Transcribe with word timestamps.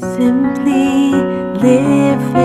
Simply 0.00 1.10
live 1.60 2.37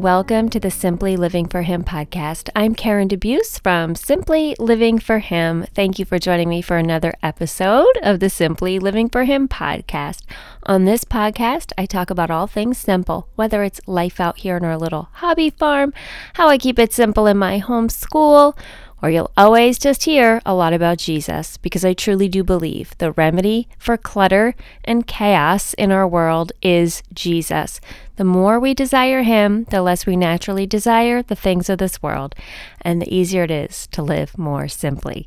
welcome 0.00 0.48
to 0.48 0.58
the 0.58 0.70
Simply 0.70 1.14
Living 1.14 1.44
for 1.44 1.60
Him 1.60 1.84
podcast. 1.84 2.48
I'm 2.56 2.74
Karen 2.74 3.06
DeBeus 3.06 3.62
from 3.62 3.94
Simply 3.94 4.56
Living 4.58 4.98
for 4.98 5.18
Him. 5.18 5.66
Thank 5.74 5.98
you 5.98 6.06
for 6.06 6.18
joining 6.18 6.48
me 6.48 6.62
for 6.62 6.78
another 6.78 7.12
episode 7.22 7.98
of 8.02 8.18
the 8.18 8.30
Simply 8.30 8.78
Living 8.78 9.10
for 9.10 9.24
Him 9.24 9.46
podcast. 9.46 10.22
On 10.62 10.86
this 10.86 11.04
podcast, 11.04 11.72
I 11.76 11.84
talk 11.84 12.08
about 12.08 12.30
all 12.30 12.46
things 12.46 12.78
simple, 12.78 13.28
whether 13.34 13.62
it's 13.62 13.86
life 13.86 14.20
out 14.20 14.38
here 14.38 14.56
in 14.56 14.64
our 14.64 14.78
little 14.78 15.10
hobby 15.12 15.50
farm, 15.50 15.92
how 16.32 16.48
I 16.48 16.56
keep 16.56 16.78
it 16.78 16.94
simple 16.94 17.26
in 17.26 17.36
my 17.36 17.60
homeschool, 17.60 18.56
or 19.02 19.10
you'll 19.10 19.30
always 19.36 19.78
just 19.78 20.04
hear 20.04 20.40
a 20.44 20.54
lot 20.54 20.72
about 20.72 20.98
Jesus 20.98 21.56
because 21.56 21.84
I 21.84 21.94
truly 21.94 22.28
do 22.28 22.44
believe 22.44 22.96
the 22.98 23.12
remedy 23.12 23.68
for 23.78 23.96
clutter 23.96 24.54
and 24.84 25.06
chaos 25.06 25.74
in 25.74 25.90
our 25.90 26.06
world 26.06 26.52
is 26.62 27.02
Jesus. 27.12 27.80
The 28.16 28.24
more 28.24 28.60
we 28.60 28.74
desire 28.74 29.22
Him, 29.22 29.64
the 29.70 29.82
less 29.82 30.06
we 30.06 30.16
naturally 30.16 30.66
desire 30.66 31.22
the 31.22 31.36
things 31.36 31.70
of 31.70 31.78
this 31.78 32.02
world, 32.02 32.34
and 32.82 33.00
the 33.00 33.14
easier 33.14 33.44
it 33.44 33.50
is 33.50 33.86
to 33.88 34.02
live 34.02 34.36
more 34.36 34.68
simply. 34.68 35.26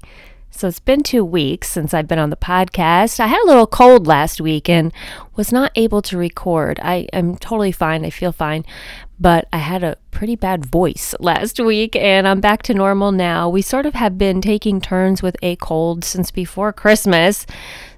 So 0.56 0.68
it's 0.68 0.80
been 0.80 1.02
two 1.02 1.26
weeks 1.26 1.68
since 1.68 1.96
I've 1.96 2.08
been 2.08 2.20
on 2.20 2.30
the 2.30 2.36
podcast. 2.36 3.20
I 3.20 3.26
had 3.26 3.42
a 3.42 3.48
little 3.48 3.66
cold 3.66 4.06
last 4.06 4.40
week 4.40 4.70
and 4.70 4.94
was 5.36 5.52
not 5.52 5.72
able 5.76 6.04
to 6.04 6.18
record. 6.18 6.80
I 6.84 7.08
am 7.12 7.38
totally 7.38 7.72
fine. 7.72 8.06
I 8.06 8.12
feel 8.12 8.32
fine. 8.32 8.64
But 9.20 9.48
I 9.52 9.58
had 9.58 9.84
a 9.84 9.98
pretty 10.12 10.36
bad 10.36 10.66
voice 10.68 11.16
last 11.20 11.60
week 11.60 11.96
and 11.96 12.28
I'm 12.28 12.40
back 12.40 12.62
to 12.64 12.74
normal 12.76 13.12
now. 13.12 13.50
We 13.50 13.64
sort 13.64 13.88
of 13.88 13.96
have 13.96 14.20
been 14.20 14.42
taking 14.42 14.80
turns 14.80 15.24
with 15.24 15.36
a 15.42 15.56
cold 15.56 16.04
since 16.04 16.30
before 16.30 16.72
Christmas. 16.72 17.48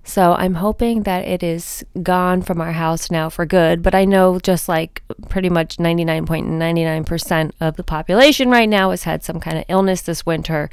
So 0.06 0.33
I'm 0.33 0.56
hoping 0.56 1.03
that 1.03 1.26
it 1.26 1.44
is 1.44 1.83
gone 2.03 2.42
from 2.42 2.61
our 2.61 2.72
house 2.72 3.11
now 3.11 3.28
for 3.28 3.45
good. 3.45 3.83
But 3.83 3.95
I 3.95 4.06
know 4.06 4.39
just 4.39 4.70
like 4.70 5.03
pretty 5.28 5.50
much 5.50 5.76
99.99% 5.76 7.52
of 7.59 7.76
the 7.76 7.83
population 7.83 8.50
right 8.50 8.70
now 8.70 8.92
has 8.92 9.03
had 9.03 9.23
some 9.23 9.42
kind 9.42 9.58
of 9.58 9.66
illness 9.67 10.02
this 10.02 10.26
winter. 10.26 10.70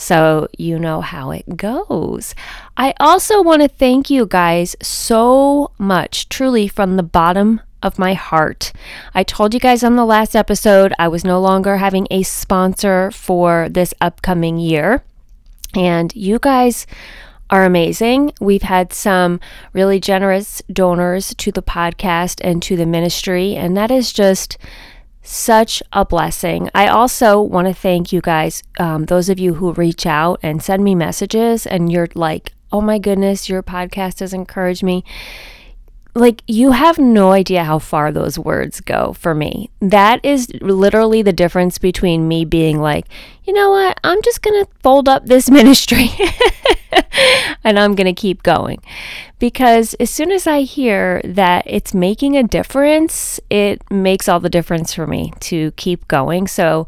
So 0.00 0.48
you 0.56 0.78
know 0.78 1.02
how 1.02 1.30
it 1.30 1.58
goes. 1.58 2.34
I 2.74 2.94
also 2.98 3.42
want 3.42 3.60
to 3.60 3.68
thank 3.68 4.08
you 4.08 4.24
guys 4.24 4.74
so 4.80 5.72
much, 5.76 6.30
truly 6.30 6.68
from 6.68 6.96
the 6.96 7.02
bottom 7.02 7.60
of 7.82 7.98
my 7.98 8.14
heart. 8.14 8.72
I 9.14 9.22
told 9.22 9.52
you 9.52 9.60
guys 9.60 9.84
on 9.84 9.96
the 9.96 10.06
last 10.06 10.34
episode 10.34 10.94
I 10.98 11.08
was 11.08 11.22
no 11.22 11.38
longer 11.38 11.76
having 11.76 12.08
a 12.10 12.22
sponsor 12.22 13.10
for 13.10 13.68
this 13.68 13.92
upcoming 14.00 14.58
year. 14.58 15.04
And 15.74 16.16
you 16.16 16.38
guys 16.38 16.86
are 17.50 17.66
amazing. 17.66 18.32
We've 18.40 18.62
had 18.62 18.94
some 18.94 19.38
really 19.74 20.00
generous 20.00 20.62
donors 20.72 21.34
to 21.34 21.52
the 21.52 21.62
podcast 21.62 22.40
and 22.42 22.62
to 22.62 22.74
the 22.74 22.86
ministry, 22.86 23.54
and 23.54 23.76
that 23.76 23.90
is 23.90 24.14
just 24.14 24.56
such 25.22 25.82
a 25.92 26.04
blessing. 26.04 26.70
I 26.74 26.88
also 26.88 27.40
want 27.40 27.68
to 27.68 27.74
thank 27.74 28.12
you 28.12 28.20
guys, 28.20 28.62
um, 28.78 29.06
those 29.06 29.28
of 29.28 29.38
you 29.38 29.54
who 29.54 29.72
reach 29.72 30.06
out 30.06 30.40
and 30.42 30.62
send 30.62 30.82
me 30.82 30.94
messages, 30.94 31.66
and 31.66 31.90
you're 31.92 32.08
like, 32.14 32.52
oh 32.72 32.80
my 32.80 32.98
goodness, 32.98 33.48
your 33.48 33.62
podcast 33.62 34.20
has 34.20 34.32
encouraged 34.32 34.82
me. 34.82 35.04
Like, 36.14 36.42
you 36.48 36.72
have 36.72 36.98
no 36.98 37.30
idea 37.30 37.62
how 37.62 37.78
far 37.78 38.10
those 38.10 38.36
words 38.36 38.80
go 38.80 39.12
for 39.12 39.32
me. 39.32 39.70
That 39.80 40.24
is 40.24 40.48
literally 40.60 41.22
the 41.22 41.32
difference 41.32 41.78
between 41.78 42.26
me 42.26 42.44
being 42.44 42.80
like, 42.80 43.06
you 43.44 43.52
know 43.52 43.70
what, 43.70 44.00
I'm 44.02 44.20
just 44.22 44.42
going 44.42 44.64
to 44.64 44.70
fold 44.82 45.08
up 45.08 45.26
this 45.26 45.48
ministry 45.50 46.10
and 47.62 47.78
I'm 47.78 47.94
going 47.94 48.12
to 48.12 48.20
keep 48.20 48.42
going. 48.42 48.82
Because 49.40 49.94
as 49.94 50.10
soon 50.10 50.30
as 50.30 50.46
I 50.46 50.60
hear 50.60 51.22
that 51.24 51.64
it's 51.66 51.94
making 51.94 52.36
a 52.36 52.42
difference, 52.42 53.40
it 53.48 53.82
makes 53.90 54.28
all 54.28 54.38
the 54.38 54.50
difference 54.50 54.92
for 54.92 55.06
me 55.06 55.32
to 55.40 55.70
keep 55.72 56.06
going. 56.08 56.46
So 56.46 56.86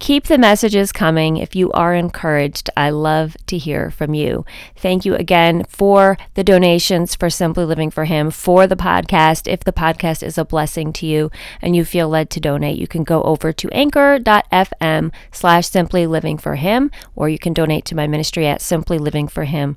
keep 0.00 0.24
the 0.24 0.36
messages 0.36 0.90
coming. 0.90 1.36
If 1.36 1.54
you 1.54 1.70
are 1.70 1.94
encouraged, 1.94 2.68
I 2.76 2.90
love 2.90 3.36
to 3.46 3.56
hear 3.56 3.92
from 3.92 4.14
you. 4.14 4.44
Thank 4.76 5.04
you 5.04 5.14
again 5.14 5.62
for 5.68 6.18
the 6.34 6.42
donations 6.42 7.14
for 7.14 7.30
Simply 7.30 7.64
Living 7.64 7.88
for 7.88 8.04
Him, 8.04 8.32
for 8.32 8.66
the 8.66 8.74
podcast. 8.74 9.46
If 9.46 9.60
the 9.60 9.72
podcast 9.72 10.24
is 10.24 10.36
a 10.36 10.44
blessing 10.44 10.92
to 10.94 11.06
you 11.06 11.30
and 11.60 11.76
you 11.76 11.84
feel 11.84 12.08
led 12.08 12.30
to 12.30 12.40
donate, 12.40 12.78
you 12.78 12.88
can 12.88 13.04
go 13.04 13.22
over 13.22 13.52
to 13.52 13.70
anchor.fm 13.70 15.12
slash 15.30 15.68
simply 15.68 16.08
living 16.08 16.36
for 16.36 16.56
him, 16.56 16.90
or 17.14 17.28
you 17.28 17.38
can 17.38 17.52
donate 17.52 17.84
to 17.84 17.94
my 17.94 18.08
ministry 18.08 18.48
at 18.48 18.58
simplylivingforhim.com 18.58 19.76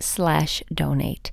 slash 0.00 0.62
donate. 0.72 1.30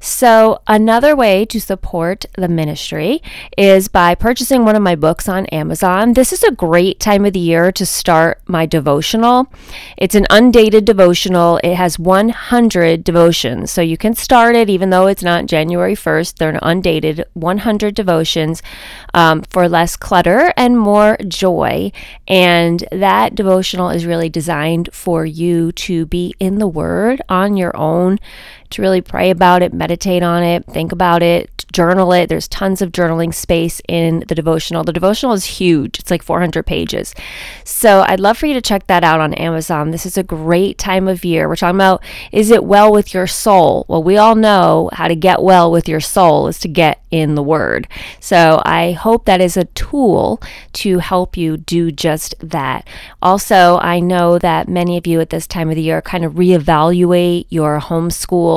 So 0.00 0.60
another 0.66 1.14
way 1.14 1.44
to 1.46 1.60
support 1.60 2.24
the 2.36 2.48
ministry 2.48 3.22
is 3.56 3.88
by 3.88 4.14
purchasing 4.14 4.64
one 4.64 4.76
of 4.76 4.82
my 4.82 4.96
books 4.96 5.28
on 5.28 5.46
Amazon. 5.46 6.14
This 6.14 6.32
is 6.32 6.42
a 6.42 6.52
great 6.52 6.98
time 6.98 7.24
of 7.24 7.32
the 7.32 7.40
year 7.40 7.70
to 7.72 7.86
start 7.86 8.40
my 8.46 8.66
devotional. 8.66 9.52
It's 9.96 10.14
an 10.14 10.26
undated 10.30 10.84
devotional. 10.84 11.60
It 11.62 11.74
has 11.74 11.98
100 11.98 13.04
devotions. 13.04 13.70
So 13.70 13.82
you 13.82 13.96
can 13.96 14.14
start 14.14 14.56
it 14.56 14.70
even 14.70 14.90
though 14.90 15.06
it's 15.06 15.22
not 15.22 15.46
January 15.46 15.94
1st. 15.94 16.36
They're 16.36 16.50
an 16.50 16.58
undated 16.62 17.24
100 17.34 17.94
devotions 17.94 18.62
um, 19.14 19.42
for 19.42 19.68
less 19.68 19.96
clutter 19.96 20.52
and 20.56 20.78
more 20.78 21.16
joy. 21.28 21.92
And 22.26 22.84
that 22.90 23.34
devotional 23.34 23.90
is 23.90 24.06
really 24.06 24.28
designed 24.28 24.88
for 24.92 25.24
you 25.24 25.72
to 25.72 26.06
be 26.06 26.34
in 26.40 26.58
the 26.58 26.68
Word 26.68 27.20
on 27.28 27.56
your 27.56 27.76
own, 27.76 28.18
to 28.70 28.82
really 28.82 29.00
pray 29.00 29.30
about 29.30 29.62
it, 29.62 29.72
meditate 29.72 30.22
on 30.22 30.42
it, 30.42 30.64
think 30.66 30.92
about 30.92 31.22
it, 31.22 31.64
journal 31.72 32.12
it. 32.12 32.28
There's 32.28 32.48
tons 32.48 32.80
of 32.80 32.92
journaling 32.92 33.34
space 33.34 33.80
in 33.88 34.24
the 34.28 34.34
devotional. 34.34 34.84
The 34.84 34.92
devotional 34.92 35.34
is 35.34 35.44
huge, 35.44 35.98
it's 35.98 36.10
like 36.10 36.22
400 36.22 36.64
pages. 36.64 37.14
So 37.64 38.00
I'd 38.06 38.20
love 38.20 38.38
for 38.38 38.46
you 38.46 38.54
to 38.54 38.62
check 38.62 38.86
that 38.86 39.04
out 39.04 39.20
on 39.20 39.34
Amazon. 39.34 39.90
This 39.90 40.06
is 40.06 40.16
a 40.16 40.22
great 40.22 40.78
time 40.78 41.08
of 41.08 41.24
year. 41.24 41.48
We're 41.48 41.56
talking 41.56 41.76
about 41.76 42.02
is 42.32 42.50
it 42.50 42.64
well 42.64 42.92
with 42.92 43.12
your 43.12 43.26
soul? 43.26 43.84
Well, 43.88 44.02
we 44.02 44.16
all 44.16 44.34
know 44.34 44.88
how 44.92 45.08
to 45.08 45.14
get 45.14 45.42
well 45.42 45.70
with 45.70 45.88
your 45.88 46.00
soul 46.00 46.48
is 46.48 46.58
to 46.60 46.68
get 46.68 47.02
in 47.10 47.34
the 47.34 47.42
Word. 47.42 47.88
So 48.20 48.62
I 48.64 48.92
hope 48.92 49.24
that 49.24 49.40
is 49.40 49.56
a 49.56 49.64
tool 49.66 50.40
to 50.74 50.98
help 50.98 51.36
you 51.36 51.56
do 51.56 51.90
just 51.90 52.34
that. 52.40 52.86
Also, 53.20 53.78
I 53.78 54.00
know 54.00 54.38
that 54.38 54.68
many 54.68 54.96
of 54.96 55.06
you 55.06 55.20
at 55.20 55.30
this 55.30 55.46
time 55.46 55.68
of 55.68 55.76
the 55.76 55.82
year 55.82 56.00
kind 56.00 56.24
of 56.24 56.34
reevaluate 56.34 57.46
your 57.48 57.80
homeschool 57.80 58.55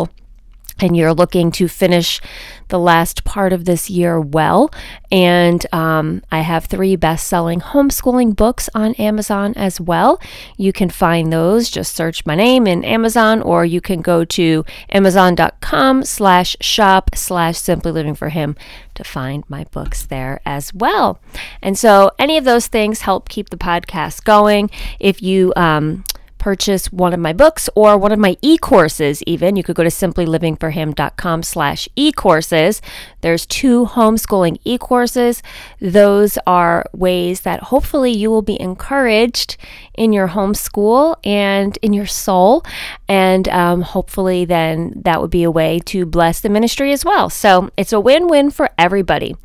and 0.80 0.96
you're 0.96 1.14
looking 1.14 1.52
to 1.52 1.68
finish 1.68 2.22
the 2.70 2.80
last 2.80 3.24
part 3.24 3.52
of 3.52 3.66
this 3.66 3.90
year 3.90 4.20
well. 4.20 4.72
And 5.12 5.66
um, 5.74 6.22
I 6.32 6.42
have 6.42 6.66
three 6.66 6.96
best 6.96 7.28
selling 7.28 7.60
homeschooling 7.60 8.36
books 8.36 8.70
on 8.74 8.94
Amazon 8.96 9.54
as 9.56 9.82
well. 9.82 10.22
You 10.58 10.72
can 10.72 10.90
find 10.90 11.34
those, 11.34 11.70
just 11.70 11.96
search 11.96 12.26
my 12.26 12.36
name 12.36 12.68
in 12.68 12.84
Amazon, 12.86 13.42
or 13.42 13.66
you 13.66 13.82
can 13.82 14.02
go 14.02 14.24
to 14.26 14.66
amazon.com 14.90 16.04
slash 16.04 16.56
shop 16.62 17.12
slash 17.16 17.58
simply 17.58 17.92
living 17.92 18.16
for 18.16 18.30
him 18.30 18.56
to 18.96 19.04
find 19.04 19.44
my 19.50 19.64
books 19.72 20.06
there 20.06 20.40
as 20.46 20.74
well. 20.74 21.20
And 21.62 21.78
so 21.78 22.12
any 22.20 22.38
of 22.38 22.44
those 22.44 22.68
things 22.68 23.02
help 23.02 23.30
keep 23.30 23.50
the 23.50 23.58
podcast 23.58 24.24
going. 24.26 24.70
If 25.00 25.22
you, 25.22 25.54
um, 25.56 26.04
purchase 26.40 26.92
one 26.92 27.14
of 27.14 27.20
my 27.20 27.34
books 27.34 27.70
or 27.76 27.98
one 27.98 28.12
of 28.12 28.18
my 28.18 28.38
e-courses 28.42 29.22
even. 29.24 29.56
You 29.56 29.64
could 29.64 29.76
go 29.76 29.84
to 29.84 29.90
simplylivingforhim.com 29.90 31.44
slash 31.44 31.88
e-courses. 31.96 32.82
There's 33.22 33.46
two 33.46 33.86
homeschooling 33.86 34.60
e-courses. 34.64 35.44
Those 35.80 36.40
are 36.48 36.86
ways 36.94 37.42
that 37.42 37.64
hopefully 37.64 38.12
you 38.12 38.32
will 38.32 38.42
be 38.42 38.60
encouraged 38.60 39.58
in 39.94 40.14
your 40.14 40.30
homeschool 40.30 41.18
and 41.24 41.78
in 41.82 41.94
your 41.94 42.08
soul. 42.08 42.64
And 43.08 43.48
um, 43.50 43.82
hopefully 43.82 44.46
then 44.46 44.94
that 45.04 45.22
would 45.22 45.32
be 45.32 45.44
a 45.44 45.52
way 45.52 45.80
to 45.86 46.06
bless 46.06 46.42
the 46.42 46.50
ministry 46.50 46.92
as 46.92 47.06
well. 47.06 47.30
So 47.30 47.70
it's 47.78 47.94
a 47.94 48.00
win-win 48.00 48.50
for 48.50 48.70
everybody. 48.78 49.36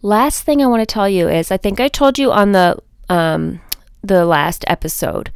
Last 0.00 0.44
thing 0.44 0.62
i 0.62 0.66
want 0.66 0.80
to 0.80 0.86
tell 0.86 1.08
you 1.08 1.28
is 1.28 1.50
i 1.50 1.56
think 1.56 1.80
i 1.80 1.88
told 1.88 2.20
you 2.20 2.30
on 2.30 2.52
the 2.52 2.78
um, 3.08 3.60
the 4.02 4.24
last 4.24 4.64
episode 4.66 5.30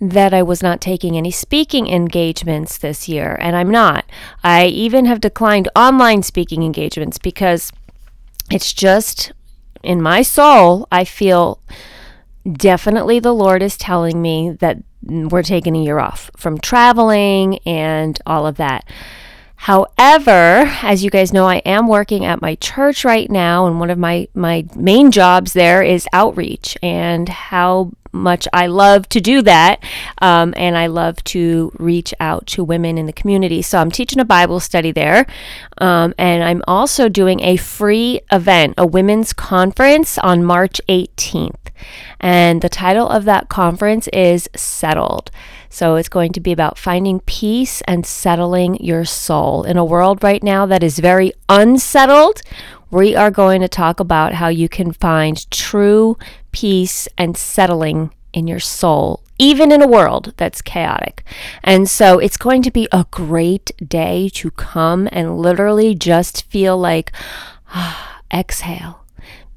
that 0.00 0.32
I 0.32 0.42
was 0.42 0.62
not 0.62 0.80
taking 0.80 1.16
any 1.16 1.30
speaking 1.30 1.88
engagements 1.88 2.78
this 2.78 3.08
year, 3.08 3.36
and 3.40 3.56
I'm 3.56 3.70
not. 3.70 4.04
I 4.42 4.66
even 4.66 5.06
have 5.06 5.20
declined 5.20 5.68
online 5.74 6.22
speaking 6.22 6.62
engagements 6.62 7.18
because 7.18 7.72
it's 8.50 8.72
just 8.72 9.32
in 9.82 10.00
my 10.00 10.22
soul, 10.22 10.88
I 10.90 11.04
feel 11.04 11.60
definitely 12.50 13.18
the 13.18 13.34
Lord 13.34 13.62
is 13.62 13.76
telling 13.76 14.20
me 14.20 14.50
that 14.50 14.78
we're 15.02 15.42
taking 15.42 15.76
a 15.76 15.82
year 15.82 15.98
off 15.98 16.30
from 16.36 16.58
traveling 16.58 17.58
and 17.66 18.18
all 18.26 18.46
of 18.46 18.56
that. 18.56 18.84
However, 19.56 20.70
as 20.82 21.04
you 21.04 21.10
guys 21.10 21.32
know, 21.32 21.46
I 21.46 21.56
am 21.58 21.88
working 21.88 22.24
at 22.24 22.42
my 22.42 22.54
church 22.56 23.04
right 23.04 23.30
now, 23.30 23.66
and 23.66 23.80
one 23.80 23.88
of 23.88 23.98
my, 23.98 24.28
my 24.34 24.66
main 24.74 25.10
jobs 25.10 25.54
there 25.54 25.82
is 25.82 26.06
outreach 26.12 26.76
and 26.82 27.28
how 27.28 27.92
much 28.14 28.48
I 28.52 28.66
love 28.66 29.08
to 29.10 29.20
do 29.20 29.42
that. 29.42 29.82
Um, 30.22 30.54
and 30.56 30.76
I 30.76 30.86
love 30.86 31.22
to 31.24 31.72
reach 31.78 32.14
out 32.20 32.46
to 32.48 32.64
women 32.64 32.96
in 32.96 33.06
the 33.06 33.12
community. 33.12 33.60
So 33.62 33.78
I'm 33.78 33.90
teaching 33.90 34.20
a 34.20 34.24
Bible 34.24 34.60
study 34.60 34.92
there. 34.92 35.26
Um, 35.78 36.14
and 36.16 36.42
I'm 36.42 36.62
also 36.66 37.08
doing 37.08 37.40
a 37.40 37.56
free 37.56 38.20
event, 38.30 38.74
a 38.78 38.86
women's 38.86 39.32
conference 39.32 40.18
on 40.18 40.44
March 40.44 40.80
18th. 40.88 41.56
And 42.20 42.62
the 42.62 42.68
title 42.68 43.08
of 43.08 43.24
that 43.24 43.48
conference 43.48 44.08
is 44.08 44.48
Settled. 44.54 45.30
So 45.68 45.96
it's 45.96 46.08
going 46.08 46.32
to 46.32 46.40
be 46.40 46.52
about 46.52 46.78
finding 46.78 47.18
peace 47.20 47.82
and 47.82 48.06
settling 48.06 48.76
your 48.82 49.04
soul. 49.04 49.64
In 49.64 49.76
a 49.76 49.84
world 49.84 50.22
right 50.22 50.42
now 50.42 50.66
that 50.66 50.84
is 50.84 51.00
very 51.00 51.32
unsettled, 51.48 52.42
we 52.94 53.16
are 53.16 53.30
going 53.32 53.60
to 53.60 53.66
talk 53.66 53.98
about 53.98 54.34
how 54.34 54.46
you 54.46 54.68
can 54.68 54.92
find 54.92 55.50
true 55.50 56.16
peace 56.52 57.08
and 57.18 57.36
settling 57.36 58.14
in 58.32 58.46
your 58.46 58.60
soul, 58.60 59.20
even 59.36 59.72
in 59.72 59.82
a 59.82 59.88
world 59.88 60.32
that's 60.36 60.62
chaotic. 60.62 61.24
And 61.64 61.90
so 61.90 62.20
it's 62.20 62.36
going 62.36 62.62
to 62.62 62.70
be 62.70 62.86
a 62.92 63.04
great 63.10 63.72
day 63.84 64.28
to 64.34 64.52
come 64.52 65.08
and 65.10 65.38
literally 65.38 65.96
just 65.96 66.44
feel 66.44 66.78
like, 66.78 67.10
ah, 67.70 68.22
exhale 68.32 69.03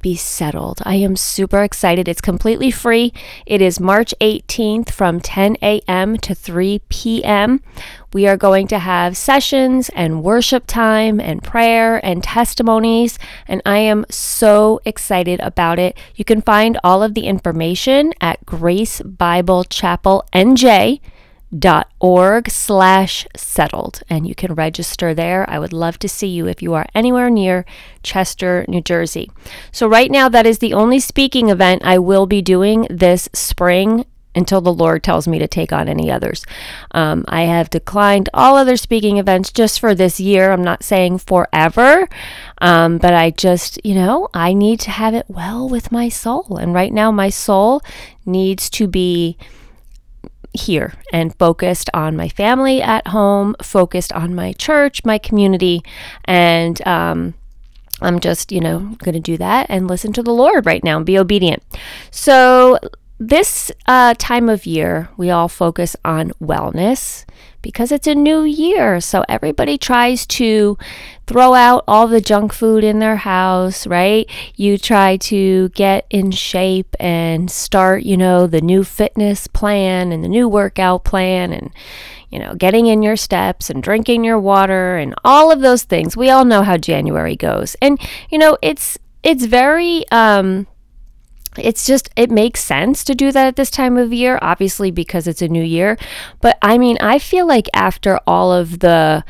be 0.08 0.16
settled. 0.16 0.80
I 0.86 0.96
am 0.96 1.18
super 1.18 1.64
excited. 1.64 2.08
It's 2.08 2.22
completely 2.22 2.72
free. 2.72 3.12
It 3.46 3.62
is 3.62 3.78
March 3.78 4.14
18th 4.22 4.90
from 4.90 5.20
10 5.20 5.58
a.m. 5.62 6.16
to 6.20 6.34
3 6.34 6.80
p.m. 6.88 7.62
We 8.14 8.26
are 8.26 8.38
going 8.38 8.68
to 8.70 8.80
have 8.80 9.18
sessions 9.18 9.90
and 9.90 10.24
worship 10.24 10.64
time 10.66 11.20
and 11.20 11.44
prayer 11.44 12.00
and 12.06 12.24
testimonies, 12.24 13.20
and 13.50 13.62
I 13.66 13.80
am 13.80 14.06
so 14.10 14.80
excited 14.86 15.42
about 15.42 15.78
it. 15.78 15.98
You 16.16 16.24
can 16.24 16.42
find 16.42 16.80
all 16.86 17.04
of 17.04 17.14
the 17.14 17.28
information 17.28 18.14
at 18.22 18.46
Grace 18.46 19.02
Bible 19.02 19.66
Chapel 19.66 20.24
NJ 20.32 21.02
dot 21.58 21.90
org 22.00 22.50
slash 22.50 23.26
settled 23.36 24.02
and 24.10 24.28
you 24.28 24.36
can 24.36 24.54
register 24.54 25.14
there. 25.14 25.50
I 25.50 25.60
would 25.60 25.74
love 25.74 25.98
to 26.00 26.10
see 26.10 26.28
you 26.28 26.48
if 26.48 26.62
you 26.62 26.74
are 26.74 26.88
anywhere 26.94 27.30
near 27.30 27.66
chester 28.04 28.66
new 28.68 28.82
jersey. 28.82 29.32
So 29.72 29.88
right 29.88 30.12
now 30.12 30.28
that 30.30 30.46
is 30.46 30.60
the 30.60 30.74
only 30.74 31.00
speaking 31.00 31.50
event 31.50 31.84
i 31.86 31.98
will 31.98 32.26
be 32.26 32.42
doing 32.42 32.86
this 32.90 33.30
spring 33.34 34.06
until 34.36 34.62
the 34.62 34.74
lord 34.74 35.04
tells 35.04 35.28
me 35.28 35.40
to 35.40 35.48
take 35.48 35.72
on 35.72 35.88
any 35.88 36.12
others. 36.12 36.46
Um, 36.92 37.24
i 37.30 37.44
have 37.44 37.70
declined 37.70 38.30
all 38.34 38.58
other 38.58 38.76
speaking 38.76 39.18
events 39.18 39.52
just 39.52 39.80
for 39.80 39.96
this 39.96 40.20
year. 40.20 40.52
I'm 40.52 40.64
not 40.64 40.84
saying 40.84 41.20
forever 41.20 42.10
um, 42.60 42.98
but 42.98 43.14
i 43.14 43.32
just 43.32 43.80
you 43.86 43.96
know 43.96 44.28
i 44.34 44.54
need 44.54 44.82
to 44.82 44.92
have 44.92 45.14
it 45.14 45.26
well 45.30 45.70
with 45.70 45.94
my 45.94 46.10
soul. 46.10 46.58
And 46.58 46.74
right 46.74 46.92
now 46.92 47.10
my 47.10 47.30
soul 47.30 47.82
needs 48.26 48.70
to 48.72 48.86
be 48.86 49.38
here 50.58 50.94
and 51.14 51.38
focused 51.38 51.90
on 51.94 52.16
my 52.18 52.30
family 52.30 52.82
at 52.82 53.08
home, 53.08 53.56
focused 53.62 54.12
on 54.14 54.36
my 54.36 54.54
church, 54.54 55.06
my 55.06 55.18
community, 55.18 55.84
and 56.26 56.86
um, 56.88 57.34
I'm 58.02 58.20
just, 58.20 58.52
you 58.52 58.60
know, 58.60 58.80
going 59.00 59.14
to 59.14 59.20
do 59.20 59.38
that 59.38 59.68
and 59.70 59.88
listen 59.88 60.14
to 60.14 60.24
the 60.24 60.34
Lord 60.34 60.66
right 60.66 60.84
now 60.84 60.98
and 60.98 61.06
be 61.06 61.18
obedient. 61.18 61.64
So, 62.12 62.78
this 63.20 63.72
uh, 63.88 64.14
time 64.18 64.48
of 64.48 64.66
year, 64.66 65.10
we 65.18 65.30
all 65.30 65.48
focus 65.48 65.96
on 66.06 66.32
wellness 66.42 67.26
because 67.62 67.92
it's 67.92 68.08
a 68.08 68.16
new 68.16 68.44
year. 68.44 69.02
So 69.02 69.24
everybody 69.28 69.78
tries 69.78 70.26
to 70.28 70.78
throw 71.26 71.54
out 71.54 71.84
all 71.88 72.08
the 72.08 72.22
junk 72.22 72.54
food 72.54 72.84
in 72.84 73.00
their 73.00 73.18
house, 73.18 73.88
right? 73.88 74.30
You 74.56 74.78
try 74.78 75.18
to 75.18 75.70
get 75.70 76.06
in 76.10 76.32
shape 76.32 76.96
and 77.00 77.50
start, 77.50 78.04
you 78.04 78.18
know, 78.18 78.46
the 78.46 78.62
new 78.62 78.84
fitness 78.84 79.48
plan 79.48 80.12
and 80.12 80.24
the 80.24 80.30
new 80.30 80.48
workout 80.48 81.04
plan 81.04 81.52
and 81.52 81.72
you 82.30 82.40
know, 82.40 82.56
getting 82.56 82.88
in 82.88 83.02
your 83.02 83.16
steps 83.16 83.70
and 83.70 83.82
drinking 83.82 84.24
your 84.26 84.38
water 84.38 84.98
and 84.98 85.16
all 85.24 85.50
of 85.50 85.62
those 85.62 85.84
things. 85.84 86.18
We 86.18 86.30
all 86.30 86.44
know 86.44 86.62
how 86.62 86.76
January 86.76 87.38
goes. 87.38 87.76
And 87.82 88.00
you 88.30 88.38
know, 88.38 88.58
it's 88.62 88.98
it's 89.24 89.46
very 89.46 90.06
um 90.12 90.68
it's 91.58 91.86
just 91.86 92.10
it 92.16 92.32
makes 92.32 92.64
sense 92.64 93.04
to 93.04 93.16
do 93.16 93.32
that 93.32 93.48
at 93.48 93.56
this 93.56 93.70
time 93.70 93.98
of 93.98 94.14
year 94.14 94.40
obviously 94.42 94.92
because 94.92 95.28
it's 95.28 95.42
a 95.42 95.48
new 95.48 95.64
year 95.64 95.98
but 96.42 96.58
i 96.62 96.78
mean 96.78 96.98
i 97.02 97.20
feel 97.20 97.48
like 97.48 97.68
after 97.74 98.20
all 98.28 98.52
of 98.52 98.80
the 98.80 99.24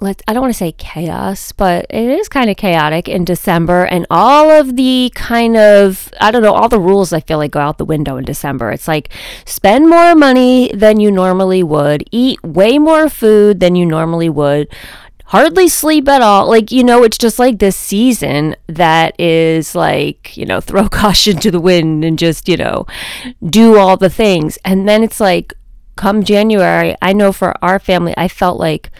let 0.00 0.22
I 0.26 0.32
don't 0.32 0.42
want 0.42 0.54
to 0.54 0.58
say 0.58 0.72
chaos, 0.72 1.52
but 1.52 1.86
it 1.90 2.08
is 2.08 2.28
kind 2.28 2.50
of 2.50 2.56
chaotic 2.56 3.08
in 3.08 3.24
December 3.24 3.84
and 3.84 4.06
all 4.10 4.50
of 4.50 4.76
the 4.76 5.12
kind 5.14 5.56
of 5.56 6.12
I 6.20 6.30
don't 6.30 6.42
know, 6.42 6.54
all 6.54 6.68
the 6.68 6.80
rules 6.80 7.12
I 7.12 7.20
feel 7.20 7.38
like 7.38 7.52
go 7.52 7.60
out 7.60 7.78
the 7.78 7.84
window 7.84 8.16
in 8.16 8.24
December. 8.24 8.70
It's 8.70 8.88
like 8.88 9.10
spend 9.44 9.88
more 9.88 10.14
money 10.14 10.70
than 10.74 11.00
you 11.00 11.10
normally 11.10 11.62
would, 11.62 12.04
eat 12.10 12.42
way 12.42 12.78
more 12.78 13.08
food 13.08 13.60
than 13.60 13.76
you 13.76 13.84
normally 13.84 14.30
would, 14.30 14.68
hardly 15.30 15.68
sleep 15.68 16.08
at 16.08 16.22
all. 16.22 16.48
Like, 16.48 16.72
you 16.72 16.82
know, 16.82 17.04
it's 17.04 17.16
just 17.16 17.38
like 17.38 17.60
this 17.60 17.76
season 17.76 18.56
that 18.66 19.18
is 19.18 19.76
like, 19.76 20.36
you 20.36 20.44
know, 20.44 20.60
throw 20.60 20.88
caution 20.88 21.36
to 21.38 21.50
the 21.52 21.60
wind 21.60 22.04
and 22.04 22.18
just, 22.18 22.48
you 22.48 22.56
know, 22.56 22.84
do 23.44 23.76
all 23.78 23.96
the 23.96 24.10
things. 24.10 24.58
And 24.64 24.88
then 24.88 25.04
it's 25.04 25.20
like, 25.20 25.54
come 25.94 26.24
January, 26.24 26.96
I 27.00 27.12
know 27.12 27.32
for 27.32 27.54
our 27.64 27.78
family, 27.78 28.12
I 28.16 28.26
felt 28.26 28.58
like, 28.58 28.90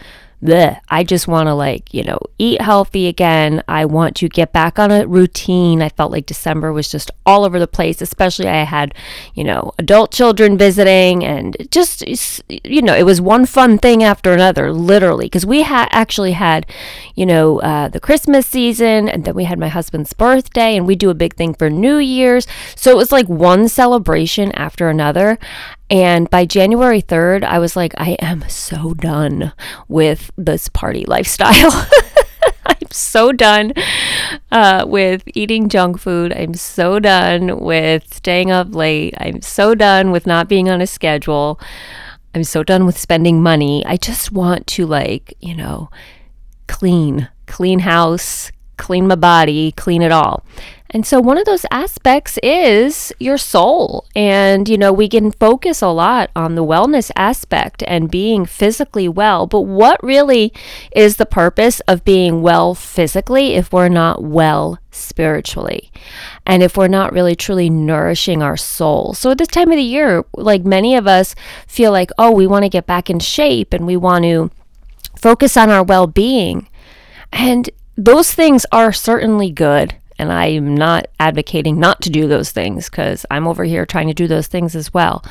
bleh, 0.43 0.79
I 0.89 1.03
just 1.03 1.27
want 1.27 1.47
to 1.47 1.53
like, 1.53 1.93
you 1.93 2.03
know, 2.03 2.19
eat 2.37 2.61
healthy 2.61 3.07
again. 3.07 3.63
I 3.67 3.85
want 3.85 4.15
to 4.17 4.29
get 4.29 4.51
back 4.51 4.79
on 4.79 4.91
a 4.91 5.07
routine. 5.07 5.81
I 5.81 5.89
felt 5.89 6.11
like 6.11 6.25
December 6.25 6.73
was 6.73 6.89
just 6.89 7.11
all 7.25 7.45
over 7.45 7.59
the 7.59 7.67
place, 7.67 8.01
especially 8.01 8.47
I 8.47 8.63
had, 8.63 8.95
you 9.35 9.43
know, 9.43 9.71
adult 9.77 10.11
children 10.11 10.57
visiting 10.57 11.23
and 11.23 11.55
just, 11.69 12.03
you 12.47 12.81
know, 12.81 12.95
it 12.95 13.03
was 13.03 13.21
one 13.21 13.45
fun 13.45 13.77
thing 13.77 14.03
after 14.03 14.33
another, 14.33 14.73
literally, 14.73 15.25
because 15.25 15.45
we 15.45 15.61
had 15.61 15.87
actually 15.91 16.31
had, 16.31 16.65
you 17.15 17.25
know, 17.25 17.61
uh, 17.61 17.87
the 17.87 17.99
Christmas 17.99 18.47
season 18.47 19.07
and 19.07 19.25
then 19.25 19.35
we 19.35 19.43
had 19.43 19.59
my 19.59 19.69
husband's 19.69 20.13
birthday 20.13 20.75
and 20.75 20.87
we 20.87 20.95
do 20.95 21.09
a 21.09 21.15
big 21.15 21.35
thing 21.35 21.53
for 21.53 21.69
New 21.69 21.97
Year's. 21.97 22.47
So 22.75 22.91
it 22.91 22.97
was 22.97 23.11
like 23.11 23.27
one 23.27 23.67
celebration 23.67 24.51
after 24.53 24.89
another. 24.89 25.37
And 25.91 26.29
by 26.29 26.45
January 26.45 27.01
3rd, 27.01 27.43
I 27.43 27.59
was 27.59 27.75
like, 27.75 27.93
I 27.97 28.11
am 28.21 28.47
so 28.47 28.93
done 28.93 29.51
with 29.89 30.31
this 30.37 30.69
party 30.69 31.03
lifestyle. 31.05 31.85
I'm 32.65 32.89
so 32.91 33.33
done 33.33 33.73
uh, 34.53 34.85
with 34.87 35.23
eating 35.35 35.67
junk 35.67 35.99
food. 35.99 36.31
I'm 36.31 36.53
so 36.53 36.99
done 36.99 37.59
with 37.59 38.13
staying 38.13 38.51
up 38.51 38.73
late. 38.73 39.15
I'm 39.17 39.41
so 39.41 39.75
done 39.75 40.11
with 40.11 40.25
not 40.25 40.47
being 40.47 40.69
on 40.69 40.79
a 40.79 40.87
schedule. 40.87 41.59
I'm 42.33 42.45
so 42.45 42.63
done 42.63 42.85
with 42.85 42.97
spending 42.97 43.43
money. 43.43 43.85
I 43.85 43.97
just 43.97 44.31
want 44.31 44.67
to, 44.67 44.85
like, 44.85 45.33
you 45.41 45.53
know, 45.53 45.89
clean, 46.67 47.27
clean 47.47 47.79
house, 47.79 48.49
clean 48.77 49.07
my 49.07 49.15
body, 49.15 49.73
clean 49.73 50.01
it 50.01 50.13
all. 50.13 50.45
And 50.93 51.05
so, 51.05 51.21
one 51.21 51.37
of 51.37 51.45
those 51.45 51.65
aspects 51.71 52.37
is 52.43 53.13
your 53.17 53.37
soul. 53.37 54.05
And, 54.13 54.67
you 54.67 54.77
know, 54.77 54.91
we 54.91 55.07
can 55.07 55.31
focus 55.31 55.81
a 55.81 55.87
lot 55.87 56.29
on 56.35 56.55
the 56.55 56.65
wellness 56.65 57.11
aspect 57.15 57.81
and 57.87 58.11
being 58.11 58.45
physically 58.45 59.07
well. 59.07 59.47
But 59.47 59.61
what 59.61 60.03
really 60.03 60.51
is 60.93 61.15
the 61.15 61.25
purpose 61.25 61.79
of 61.81 62.03
being 62.03 62.41
well 62.41 62.75
physically 62.75 63.53
if 63.53 63.71
we're 63.71 63.87
not 63.87 64.21
well 64.21 64.79
spiritually? 64.91 65.93
And 66.45 66.61
if 66.61 66.75
we're 66.75 66.89
not 66.89 67.13
really 67.13 67.35
truly 67.35 67.69
nourishing 67.69 68.43
our 68.43 68.57
soul? 68.57 69.13
So, 69.13 69.31
at 69.31 69.37
this 69.37 69.47
time 69.47 69.71
of 69.71 69.77
the 69.77 69.83
year, 69.83 70.25
like 70.35 70.65
many 70.65 70.97
of 70.97 71.07
us 71.07 71.35
feel 71.67 71.93
like, 71.93 72.11
oh, 72.17 72.31
we 72.31 72.47
want 72.47 72.63
to 72.63 72.69
get 72.69 72.85
back 72.85 73.09
in 73.09 73.19
shape 73.19 73.71
and 73.71 73.87
we 73.87 73.95
want 73.95 74.25
to 74.25 74.51
focus 75.15 75.55
on 75.55 75.69
our 75.69 75.83
well 75.83 76.07
being. 76.07 76.67
And 77.31 77.69
those 77.95 78.33
things 78.33 78.65
are 78.73 78.91
certainly 78.91 79.51
good 79.51 79.95
and 80.21 80.31
I'm 80.31 80.75
not 80.75 81.07
advocating 81.19 81.79
not 81.79 81.99
to 82.03 82.11
do 82.11 82.27
those 82.27 82.51
things 82.51 82.89
because 82.89 83.25
I'm 83.31 83.47
over 83.47 83.63
here 83.63 83.87
trying 83.87 84.07
to 84.07 84.13
do 84.13 84.27
those 84.27 84.45
things 84.45 84.75
as 84.75 84.93
well. 84.93 85.25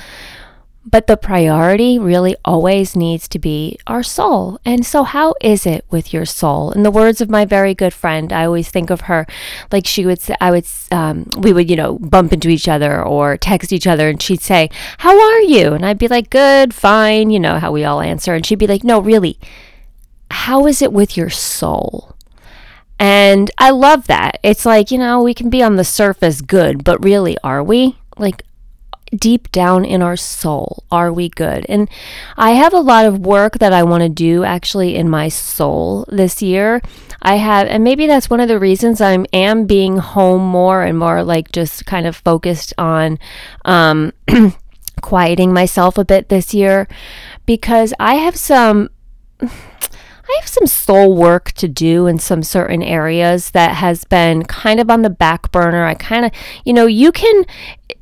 But 0.85 1.07
the 1.07 1.17
priority 1.17 1.99
really 1.99 2.35
always 2.45 2.97
needs 2.97 3.29
to 3.29 3.39
be 3.39 3.79
our 3.87 4.03
soul. 4.03 4.59
And 4.65 4.85
so, 4.85 5.05
how 5.05 5.35
is 5.41 5.65
it 5.67 5.85
with 5.91 6.13
your 6.13 6.25
soul? 6.25 6.73
In 6.73 6.83
the 6.83 6.91
words 6.91 7.21
of 7.21 7.31
my 7.31 7.45
very 7.45 7.75
good 7.75 7.93
friend, 7.95 8.33
I 8.33 8.47
always 8.47 8.71
think 8.71 8.91
of 8.91 9.03
her 9.03 9.27
like 9.71 9.87
she 9.87 10.07
would 10.07 10.21
say, 10.21 10.35
I 10.41 10.51
would, 10.51 10.67
um, 10.91 11.31
we 11.37 11.53
would, 11.53 11.71
you 11.71 11.77
know, 11.77 11.99
bump 11.99 12.33
into 12.33 12.49
each 12.49 12.67
other 12.67 13.05
or 13.05 13.37
text 13.37 13.73
each 13.73 13.87
other, 13.87 14.09
and 14.09 14.21
she'd 14.21 14.41
say, 14.41 14.71
How 14.99 15.17
are 15.17 15.41
you? 15.43 15.75
And 15.75 15.87
I'd 15.87 15.99
be 15.99 16.09
like, 16.09 16.31
Good, 16.31 16.75
fine, 16.75 17.31
you 17.31 17.39
know, 17.39 17.59
how 17.61 17.71
we 17.71 17.85
all 17.85 18.01
answer. 18.01 18.35
And 18.35 18.45
she'd 18.45 18.59
be 18.59 18.67
like, 18.67 18.83
No, 18.83 19.01
really, 19.01 19.39
how 20.31 20.67
is 20.67 20.81
it 20.83 20.93
with 20.93 21.17
your 21.17 21.31
soul? 21.31 22.10
And 23.01 23.51
I 23.57 23.71
love 23.71 24.07
that. 24.09 24.39
It's 24.43 24.67
like, 24.67 24.91
you 24.91 24.99
know, 24.99 25.23
we 25.23 25.33
can 25.33 25.49
be 25.49 25.63
on 25.63 25.77
the 25.77 25.85
surface 25.85 26.43
good, 26.43 26.85
but 26.85 27.03
really, 27.03 27.39
are 27.43 27.65
we? 27.65 27.97
Like, 28.19 28.45
deep 29.17 29.51
down 29.51 29.87
in 29.87 30.03
our 30.03 30.19
soul, 30.19 30.85
are 30.91 31.11
we 31.11 31.31
good? 31.31 31.65
And 31.69 31.89
I 32.37 32.51
have 32.51 32.75
a 32.75 32.81
lot 32.81 33.07
of 33.07 33.21
work 33.21 33.59
that 33.59 33.73
I 33.73 33.83
want 33.83 34.03
to 34.03 34.11
do 34.11 34.45
actually 34.45 34.97
in 34.97 35.09
my 35.09 35.31
soul 35.31 36.05
this 36.09 36.43
year. 36.43 36.83
I 37.23 37.37
have, 37.37 37.67
and 37.69 37.83
maybe 37.83 38.07
that's 38.07 38.29
one 38.29 38.41
of 38.41 38.49
the 38.49 38.59
reasons 38.59 39.01
I 39.01 39.15
am 39.33 39.65
being 39.65 39.97
home 39.97 40.43
more 40.43 40.83
and 40.83 40.99
more 40.99 41.23
like 41.23 41.53
just 41.53 41.87
kind 41.87 42.07
of 42.07 42.17
focused 42.17 42.75
on 42.77 43.19
um, 43.65 44.13
quieting 45.01 45.55
myself 45.55 45.97
a 45.97 46.05
bit 46.05 46.29
this 46.29 46.53
year 46.53 46.87
because 47.47 47.95
I 47.99 48.17
have 48.17 48.37
some 48.37 48.91
I 50.31 50.41
have 50.41 50.49
some 50.49 50.67
soul 50.67 51.17
work 51.17 51.53
to 51.53 51.69
do 51.69 52.07
in 52.07 52.19
some 52.19 52.43
certain 52.43 52.83
areas 52.83 53.51
that 53.51 53.77
has 53.77 54.05
been 54.05 54.45
kind 54.45 54.79
of 54.79 54.91
on 54.91 55.03
the 55.03 55.11
back 55.11 55.51
burner. 55.51 55.85
I 55.85 55.95
kind 55.95 56.25
of, 56.25 56.33
you 56.65 56.73
know, 56.73 56.87
you 56.87 57.11
can 57.13 57.45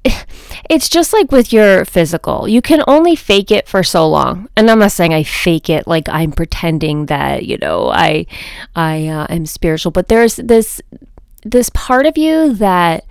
it's 0.70 0.88
just 0.88 1.12
like 1.12 1.32
with 1.32 1.52
your 1.52 1.84
physical. 1.84 2.48
You 2.48 2.60
can 2.62 2.82
only 2.86 3.16
fake 3.16 3.50
it 3.50 3.68
for 3.68 3.82
so 3.82 4.08
long. 4.08 4.48
And 4.56 4.70
I'm 4.70 4.78
not 4.78 4.92
saying 4.92 5.14
I 5.14 5.22
fake 5.22 5.70
it 5.70 5.86
like 5.86 6.08
I'm 6.08 6.32
pretending 6.32 7.06
that, 7.06 7.46
you 7.46 7.58
know, 7.58 7.90
I 7.90 8.26
I 8.74 9.06
uh, 9.08 9.26
am 9.30 9.46
spiritual, 9.46 9.92
but 9.92 10.08
there's 10.08 10.36
this 10.36 10.80
this 11.44 11.70
part 11.70 12.06
of 12.06 12.18
you 12.18 12.54
that 12.54 13.04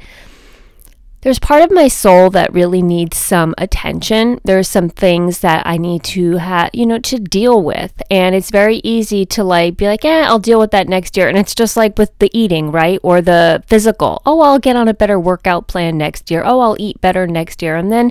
there's 1.28 1.40
part 1.40 1.62
of 1.62 1.70
my 1.72 1.90
soul 1.90 2.30
that 2.30 2.54
really 2.54 2.82
needs 2.82 3.18
some 3.18 3.54
attention. 3.58 4.40
There's 4.46 4.70
some 4.70 4.88
things 4.88 5.40
that 5.40 5.68
I 5.68 5.76
need 5.76 6.06
to 6.06 6.38
have, 6.38 6.70
you 6.72 6.86
know, 6.86 7.00
to 7.00 7.20
deal 7.20 7.62
with. 7.62 8.02
And 8.10 8.34
it's 8.34 8.50
very 8.50 8.78
easy 8.78 9.26
to 9.26 9.44
like 9.44 9.76
be 9.76 9.88
like, 9.88 10.06
eh, 10.06 10.24
I'll 10.26 10.40
deal 10.40 10.58
with 10.58 10.72
that 10.72 10.88
next 10.88 11.18
year. 11.18 11.28
And 11.28 11.38
it's 11.38 11.54
just 11.54 11.76
like 11.76 11.98
with 11.98 12.18
the 12.20 12.30
eating, 12.32 12.72
right? 12.72 12.98
Or 13.04 13.20
the 13.20 13.62
physical. 13.68 14.22
Oh, 14.26 14.40
I'll 14.40 14.58
get 14.58 14.78
on 14.78 14.88
a 14.88 14.94
better 14.94 15.20
workout 15.20 15.68
plan 15.68 15.98
next 15.98 16.32
year. 16.32 16.44
Oh, 16.46 16.62
I'll 16.62 16.78
eat 16.80 17.02
better 17.02 17.28
next 17.28 17.62
year. 17.62 17.76
And 17.76 17.92
then 17.92 18.10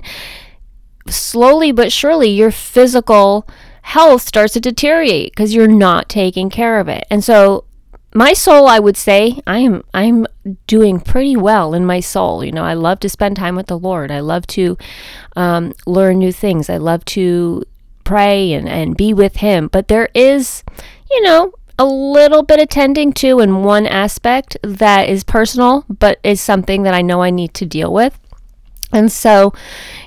slowly 1.09 1.71
but 1.71 1.91
surely, 1.91 2.29
your 2.29 2.51
physical 2.51 3.47
health 3.81 4.21
starts 4.21 4.53
to 4.53 4.59
deteriorate 4.59 5.31
because 5.31 5.55
you're 5.55 5.65
not 5.65 6.07
taking 6.07 6.51
care 6.51 6.79
of 6.79 6.87
it. 6.87 7.07
And 7.09 7.23
so 7.23 7.63
my 8.13 8.33
soul 8.33 8.67
i 8.67 8.79
would 8.79 8.97
say 8.97 9.39
i 9.45 9.59
am 9.59 9.83
i'm 9.93 10.25
doing 10.65 10.99
pretty 10.99 11.35
well 11.35 11.73
in 11.73 11.85
my 11.85 11.99
soul. 11.99 12.43
You 12.43 12.51
know 12.51 12.63
i 12.63 12.73
love 12.73 12.99
to 13.01 13.09
spend 13.09 13.35
time 13.35 13.55
with 13.55 13.67
the 13.67 13.77
lord. 13.77 14.11
I 14.11 14.21
love 14.21 14.47
to 14.47 14.77
um, 15.35 15.73
learn 15.85 16.19
new 16.19 16.31
things. 16.31 16.69
I 16.69 16.77
love 16.77 17.03
to 17.05 17.63
pray 18.03 18.53
and, 18.53 18.67
and 18.69 18.95
be 18.95 19.13
with 19.13 19.37
him. 19.37 19.67
But 19.67 19.87
there 19.87 20.09
is 20.13 20.63
you 21.11 21.21
know 21.21 21.53
a 21.79 21.85
little 21.85 22.43
bit 22.43 22.59
attending 22.59 23.13
to 23.13 23.39
in 23.39 23.63
one 23.63 23.85
aspect 23.85 24.57
that 24.63 25.07
is 25.07 25.23
personal 25.23 25.85
but 25.99 26.19
is 26.23 26.41
something 26.41 26.81
that 26.83 26.95
i 26.95 27.01
know 27.01 27.21
i 27.21 27.29
need 27.29 27.53
to 27.53 27.65
deal 27.65 27.93
with. 27.93 28.19
And 28.93 29.11
so, 29.11 29.53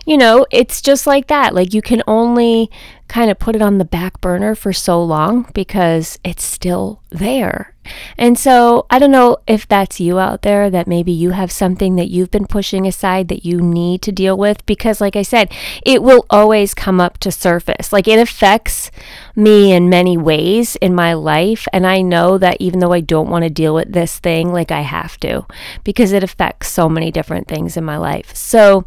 you 0.06 0.16
know, 0.16 0.46
it's 0.50 0.80
just 0.80 1.06
like 1.06 1.26
that. 1.26 1.54
Like 1.54 1.74
you 1.74 1.82
can 1.82 2.02
only 2.06 2.70
kind 3.10 3.28
of 3.28 3.40
put 3.40 3.56
it 3.56 3.62
on 3.62 3.78
the 3.78 3.84
back 3.84 4.20
burner 4.20 4.54
for 4.54 4.72
so 4.72 5.02
long 5.02 5.50
because 5.52 6.16
it's 6.22 6.44
still 6.44 7.02
there. 7.10 7.74
And 8.16 8.38
so 8.38 8.86
I 8.88 9.00
don't 9.00 9.10
know 9.10 9.38
if 9.48 9.66
that's 9.66 9.98
you 9.98 10.20
out 10.20 10.42
there 10.42 10.70
that 10.70 10.86
maybe 10.86 11.10
you 11.10 11.30
have 11.30 11.50
something 11.50 11.96
that 11.96 12.08
you've 12.08 12.30
been 12.30 12.46
pushing 12.46 12.86
aside 12.86 13.26
that 13.26 13.44
you 13.44 13.60
need 13.60 14.00
to 14.02 14.12
deal 14.12 14.38
with 14.38 14.64
because 14.64 15.00
like 15.00 15.16
I 15.16 15.22
said, 15.22 15.52
it 15.84 16.04
will 16.04 16.24
always 16.30 16.72
come 16.72 17.00
up 17.00 17.18
to 17.18 17.32
surface. 17.32 17.92
Like 17.92 18.06
it 18.06 18.20
affects 18.20 18.92
me 19.34 19.72
in 19.72 19.90
many 19.90 20.16
ways 20.16 20.76
in 20.76 20.94
my 20.94 21.14
life 21.14 21.66
and 21.72 21.88
I 21.88 22.02
know 22.02 22.38
that 22.38 22.58
even 22.60 22.78
though 22.78 22.92
I 22.92 23.00
don't 23.00 23.30
want 23.30 23.42
to 23.42 23.50
deal 23.50 23.74
with 23.74 23.92
this 23.92 24.20
thing, 24.20 24.52
like 24.52 24.70
I 24.70 24.82
have 24.82 25.18
to 25.20 25.46
because 25.82 26.12
it 26.12 26.22
affects 26.22 26.68
so 26.68 26.88
many 26.88 27.10
different 27.10 27.48
things 27.48 27.76
in 27.76 27.84
my 27.84 27.96
life. 27.96 28.36
So 28.36 28.86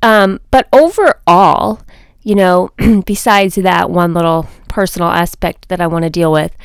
um 0.00 0.38
but 0.52 0.68
overall, 0.72 1.80
you 2.22 2.34
know, 2.34 2.70
besides 3.06 3.56
that 3.56 3.90
one 3.90 4.14
little 4.14 4.46
personal 4.68 5.08
aspect 5.08 5.68
that 5.68 5.80
I 5.80 5.86
want 5.86 6.04
to 6.04 6.10
deal 6.10 6.32
with, 6.32 6.56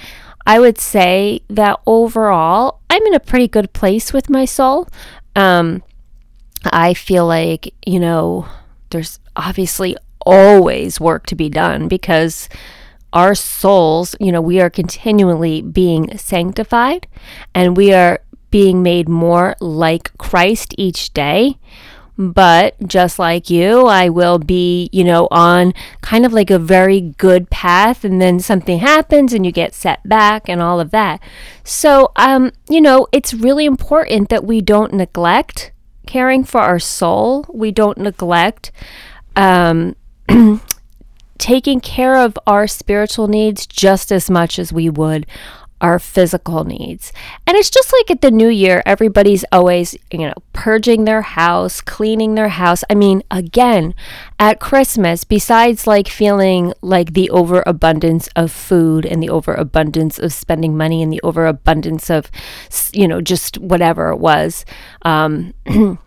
I 0.46 0.60
would 0.60 0.78
say 0.78 1.42
that 1.50 1.80
overall, 1.86 2.80
I'm 2.90 3.04
in 3.04 3.14
a 3.14 3.20
pretty 3.20 3.48
good 3.48 3.74
place 3.74 4.14
with 4.14 4.30
my 4.30 4.46
soul. 4.46 4.88
Um, 5.36 5.84
I 6.64 6.94
feel 6.94 7.28
like, 7.28 7.74
you 7.86 8.00
know, 8.00 8.48
there's 8.90 9.20
obviously 9.36 9.98
always 10.26 11.00
work 11.00 11.26
to 11.28 11.36
be 11.36 11.50
done 11.50 11.88
because 11.88 12.50
our 13.14 13.36
souls, 13.36 14.16
you 14.20 14.32
know, 14.32 14.42
we 14.42 14.60
are 14.60 14.70
continually 14.70 15.62
being 15.62 16.18
sanctified 16.18 17.08
and 17.54 17.78
we 17.78 17.94
are 17.94 18.20
being 18.52 18.84
made 18.84 19.10
more 19.10 19.56
like 19.60 20.18
Christ 20.18 20.74
each 20.78 21.14
day. 21.14 21.58
But 22.18 22.76
just 22.88 23.20
like 23.20 23.50
you, 23.50 23.86
I 23.86 24.10
will 24.10 24.40
be, 24.40 24.90
you 24.92 25.04
know, 25.04 25.28
on 25.30 25.74
kind 26.02 26.26
of 26.26 26.34
like 26.34 26.50
a 26.50 26.58
very 26.58 27.00
good 27.00 27.50
path 27.52 28.04
and 28.04 28.20
then 28.20 28.40
something 28.40 28.80
happens 28.80 29.34
and 29.34 29.46
you 29.46 29.52
get 29.52 29.76
set 29.76 30.08
back 30.08 30.50
and 30.50 30.60
all 30.62 30.80
of 30.80 30.90
that. 30.92 31.22
So, 31.64 32.12
um, 32.16 32.52
you 32.68 32.82
know, 32.82 33.08
it's 33.12 33.36
really 33.36 33.66
important 33.66 34.30
that 34.30 34.44
we 34.44 34.62
don't 34.62 34.94
neglect 34.94 35.72
caring 36.08 36.44
for 36.44 36.62
our 36.62 36.80
soul. 36.80 37.46
We 37.54 37.72
don't 37.72 38.00
neglect 38.00 38.72
um, 39.36 39.96
taking 41.38 41.80
care 41.80 42.18
of 42.18 42.38
our 42.48 42.66
spiritual 42.66 43.28
needs 43.28 43.68
just 43.68 44.12
as 44.12 44.30
much 44.30 44.58
as 44.58 44.74
we 44.74 44.90
would 44.90 45.28
our 45.80 46.00
physical 46.00 46.64
needs. 46.64 47.14
And 47.46 47.56
it's 47.56 47.70
just 47.70 47.94
like 47.94 48.10
at 48.10 48.22
the 48.22 48.32
new 48.32 48.48
year, 48.48 48.82
everybody's 48.86 49.46
always, 49.52 49.96
you 50.12 50.20
know, 50.20 50.34
purging 50.54 51.06
their 51.06 51.22
house, 51.22 51.82
cleaning 51.82 52.36
their 52.36 52.50
house. 52.50 52.84
I 52.90 52.96
mean, 52.96 53.22
again, 53.30 53.94
at 54.40 54.60
Christmas, 54.60 55.24
besides 55.24 55.86
like 55.86 56.08
feeling 56.08 56.74
like 56.82 57.14
the 57.14 57.30
overabundance 57.30 58.28
of 58.36 58.52
food 58.52 59.06
and 59.06 59.22
the 59.22 59.30
overabundance 59.30 60.18
of 60.18 60.34
spending 60.34 60.76
money 60.76 61.04
and 61.04 61.14
the 61.14 61.22
overabundance 61.24 62.10
of, 62.10 62.32
you 62.92 63.08
know, 63.08 63.22
just 63.22 63.58
whatever 63.60 64.10
it 64.10 64.18
was, 64.18 64.66
um, 65.04 65.54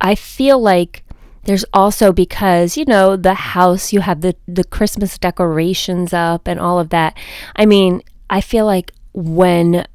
I 0.00 0.14
feel 0.14 0.58
like 0.58 1.04
there's 1.44 1.64
also 1.72 2.12
because 2.12 2.76
you 2.76 2.84
know 2.84 3.16
the 3.16 3.34
house 3.34 3.92
you 3.92 4.00
have 4.00 4.20
the 4.20 4.36
the 4.46 4.64
christmas 4.64 5.18
decorations 5.18 6.12
up 6.12 6.46
and 6.46 6.60
all 6.60 6.78
of 6.78 6.90
that 6.90 7.16
i 7.56 7.64
mean 7.64 8.02
i 8.28 8.42
feel 8.42 8.66
like 8.66 8.92
when 9.12 9.86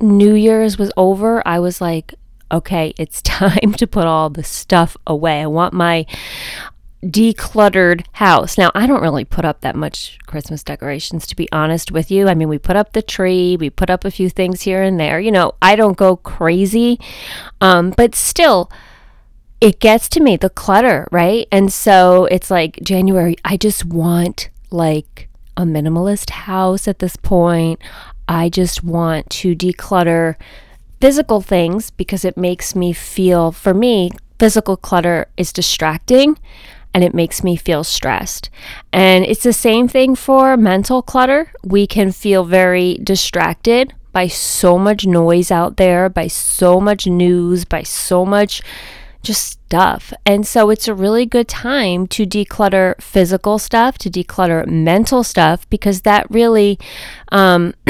New 0.00 0.34
Year's 0.34 0.78
was 0.78 0.92
over, 0.96 1.46
I 1.46 1.58
was 1.58 1.80
like, 1.80 2.14
okay, 2.50 2.94
it's 2.98 3.22
time 3.22 3.72
to 3.74 3.86
put 3.86 4.06
all 4.06 4.30
the 4.30 4.44
stuff 4.44 4.96
away. 5.06 5.42
I 5.42 5.46
want 5.46 5.74
my 5.74 6.06
decluttered 7.04 8.06
house. 8.12 8.56
Now, 8.56 8.70
I 8.74 8.86
don't 8.86 9.02
really 9.02 9.24
put 9.24 9.44
up 9.44 9.60
that 9.60 9.76
much 9.76 10.18
Christmas 10.26 10.62
decorations, 10.62 11.26
to 11.26 11.36
be 11.36 11.48
honest 11.52 11.92
with 11.92 12.10
you. 12.10 12.28
I 12.28 12.34
mean, 12.34 12.48
we 12.48 12.58
put 12.58 12.76
up 12.76 12.92
the 12.92 13.02
tree, 13.02 13.56
we 13.58 13.68
put 13.68 13.90
up 13.90 14.04
a 14.04 14.10
few 14.10 14.30
things 14.30 14.62
here 14.62 14.82
and 14.82 14.98
there. 14.98 15.20
You 15.20 15.30
know, 15.30 15.52
I 15.60 15.76
don't 15.76 15.96
go 15.96 16.16
crazy, 16.16 16.98
um, 17.60 17.90
but 17.90 18.14
still, 18.14 18.70
it 19.60 19.80
gets 19.80 20.08
to 20.10 20.20
me 20.20 20.36
the 20.36 20.50
clutter, 20.50 21.06
right? 21.12 21.46
And 21.52 21.72
so 21.72 22.24
it's 22.26 22.50
like 22.50 22.78
January, 22.82 23.36
I 23.44 23.56
just 23.56 23.84
want 23.84 24.48
like 24.70 25.28
a 25.56 25.62
minimalist 25.62 26.30
house 26.30 26.88
at 26.88 26.98
this 26.98 27.16
point. 27.16 27.80
I 28.28 28.48
just 28.48 28.82
want 28.82 29.28
to 29.30 29.54
declutter 29.54 30.36
physical 31.00 31.40
things 31.40 31.90
because 31.90 32.24
it 32.24 32.36
makes 32.36 32.74
me 32.74 32.92
feel, 32.92 33.52
for 33.52 33.74
me, 33.74 34.10
physical 34.38 34.76
clutter 34.76 35.26
is 35.36 35.52
distracting 35.52 36.38
and 36.94 37.02
it 37.02 37.12
makes 37.12 37.42
me 37.42 37.56
feel 37.56 37.84
stressed. 37.84 38.50
And 38.92 39.24
it's 39.24 39.42
the 39.42 39.52
same 39.52 39.88
thing 39.88 40.14
for 40.14 40.56
mental 40.56 41.02
clutter. 41.02 41.52
We 41.64 41.86
can 41.86 42.12
feel 42.12 42.44
very 42.44 42.98
distracted 43.02 43.92
by 44.12 44.28
so 44.28 44.78
much 44.78 45.04
noise 45.04 45.50
out 45.50 45.76
there, 45.76 46.08
by 46.08 46.28
so 46.28 46.80
much 46.80 47.06
news, 47.06 47.64
by 47.64 47.82
so 47.82 48.24
much 48.24 48.62
just 49.24 49.44
stuff. 49.64 50.12
And 50.24 50.46
so 50.46 50.70
it's 50.70 50.86
a 50.86 50.94
really 50.94 51.26
good 51.26 51.48
time 51.48 52.06
to 52.08 52.26
declutter 52.26 53.00
physical 53.00 53.58
stuff, 53.58 53.98
to 53.98 54.10
declutter 54.10 54.66
mental 54.66 55.24
stuff, 55.24 55.68
because 55.70 56.02
that 56.02 56.30
really, 56.30 56.78
um, 57.32 57.74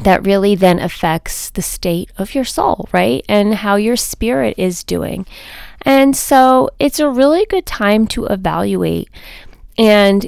that 0.00 0.24
really 0.24 0.54
then 0.54 0.78
affects 0.80 1.50
the 1.50 1.62
state 1.62 2.10
of 2.18 2.34
your 2.34 2.44
soul, 2.44 2.88
right? 2.92 3.24
And 3.28 3.54
how 3.54 3.76
your 3.76 3.96
spirit 3.96 4.54
is 4.58 4.82
doing. 4.82 5.26
And 5.82 6.16
so 6.16 6.70
it's 6.80 6.98
a 6.98 7.08
really 7.08 7.46
good 7.46 7.66
time 7.66 8.08
to 8.08 8.26
evaluate 8.26 9.08
and 9.78 10.26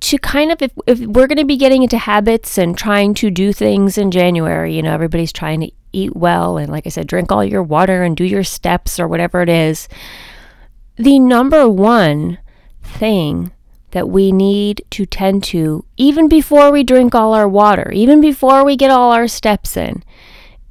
to 0.00 0.18
kind 0.18 0.50
of 0.50 0.62
if, 0.62 0.72
if 0.86 1.00
we're 1.00 1.26
going 1.26 1.38
to 1.38 1.44
be 1.44 1.56
getting 1.56 1.82
into 1.82 1.98
habits 1.98 2.58
and 2.58 2.76
trying 2.76 3.14
to 3.14 3.30
do 3.30 3.52
things 3.52 3.98
in 3.98 4.10
January, 4.10 4.74
you 4.74 4.82
know, 4.82 4.94
everybody's 4.94 5.32
trying 5.32 5.60
to 5.60 5.70
eat 5.92 6.16
well 6.16 6.56
and 6.56 6.70
like 6.70 6.86
I 6.86 6.90
said, 6.90 7.06
drink 7.06 7.30
all 7.30 7.44
your 7.44 7.62
water 7.62 8.02
and 8.02 8.16
do 8.16 8.24
your 8.24 8.44
steps 8.44 8.98
or 8.98 9.06
whatever 9.08 9.42
it 9.42 9.48
is. 9.48 9.88
The 10.96 11.18
number 11.18 11.68
one 11.68 12.38
thing 12.82 13.52
that 13.90 14.08
we 14.08 14.32
need 14.32 14.84
to 14.90 15.04
tend 15.04 15.42
to, 15.44 15.84
even 15.96 16.28
before 16.28 16.70
we 16.70 16.84
drink 16.84 17.14
all 17.14 17.34
our 17.34 17.48
water, 17.48 17.90
even 17.92 18.20
before 18.20 18.64
we 18.64 18.76
get 18.76 18.90
all 18.90 19.12
our 19.12 19.26
steps 19.28 19.76
in, 19.76 20.02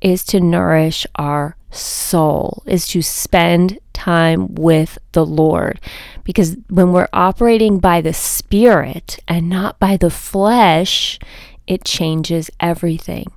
is 0.02 0.24
to 0.24 0.40
nourish 0.40 1.06
our 1.16 1.58
soul, 1.72 2.64
is 2.66 2.88
to 2.90 3.02
spend 3.02 3.80
time 3.94 4.56
with 4.56 4.98
the 5.12 5.26
Lord. 5.26 5.80
Because 6.24 6.58
when 6.70 6.92
we're 6.92 7.10
operating 7.12 7.80
by 7.80 8.02
the 8.02 8.14
Spirit 8.14 9.20
and 9.28 9.50
not 9.50 9.80
by 9.80 9.98
the 9.98 10.10
flesh, 10.10 11.20
it 11.68 11.84
changes 11.84 12.50
everything. 12.60 13.32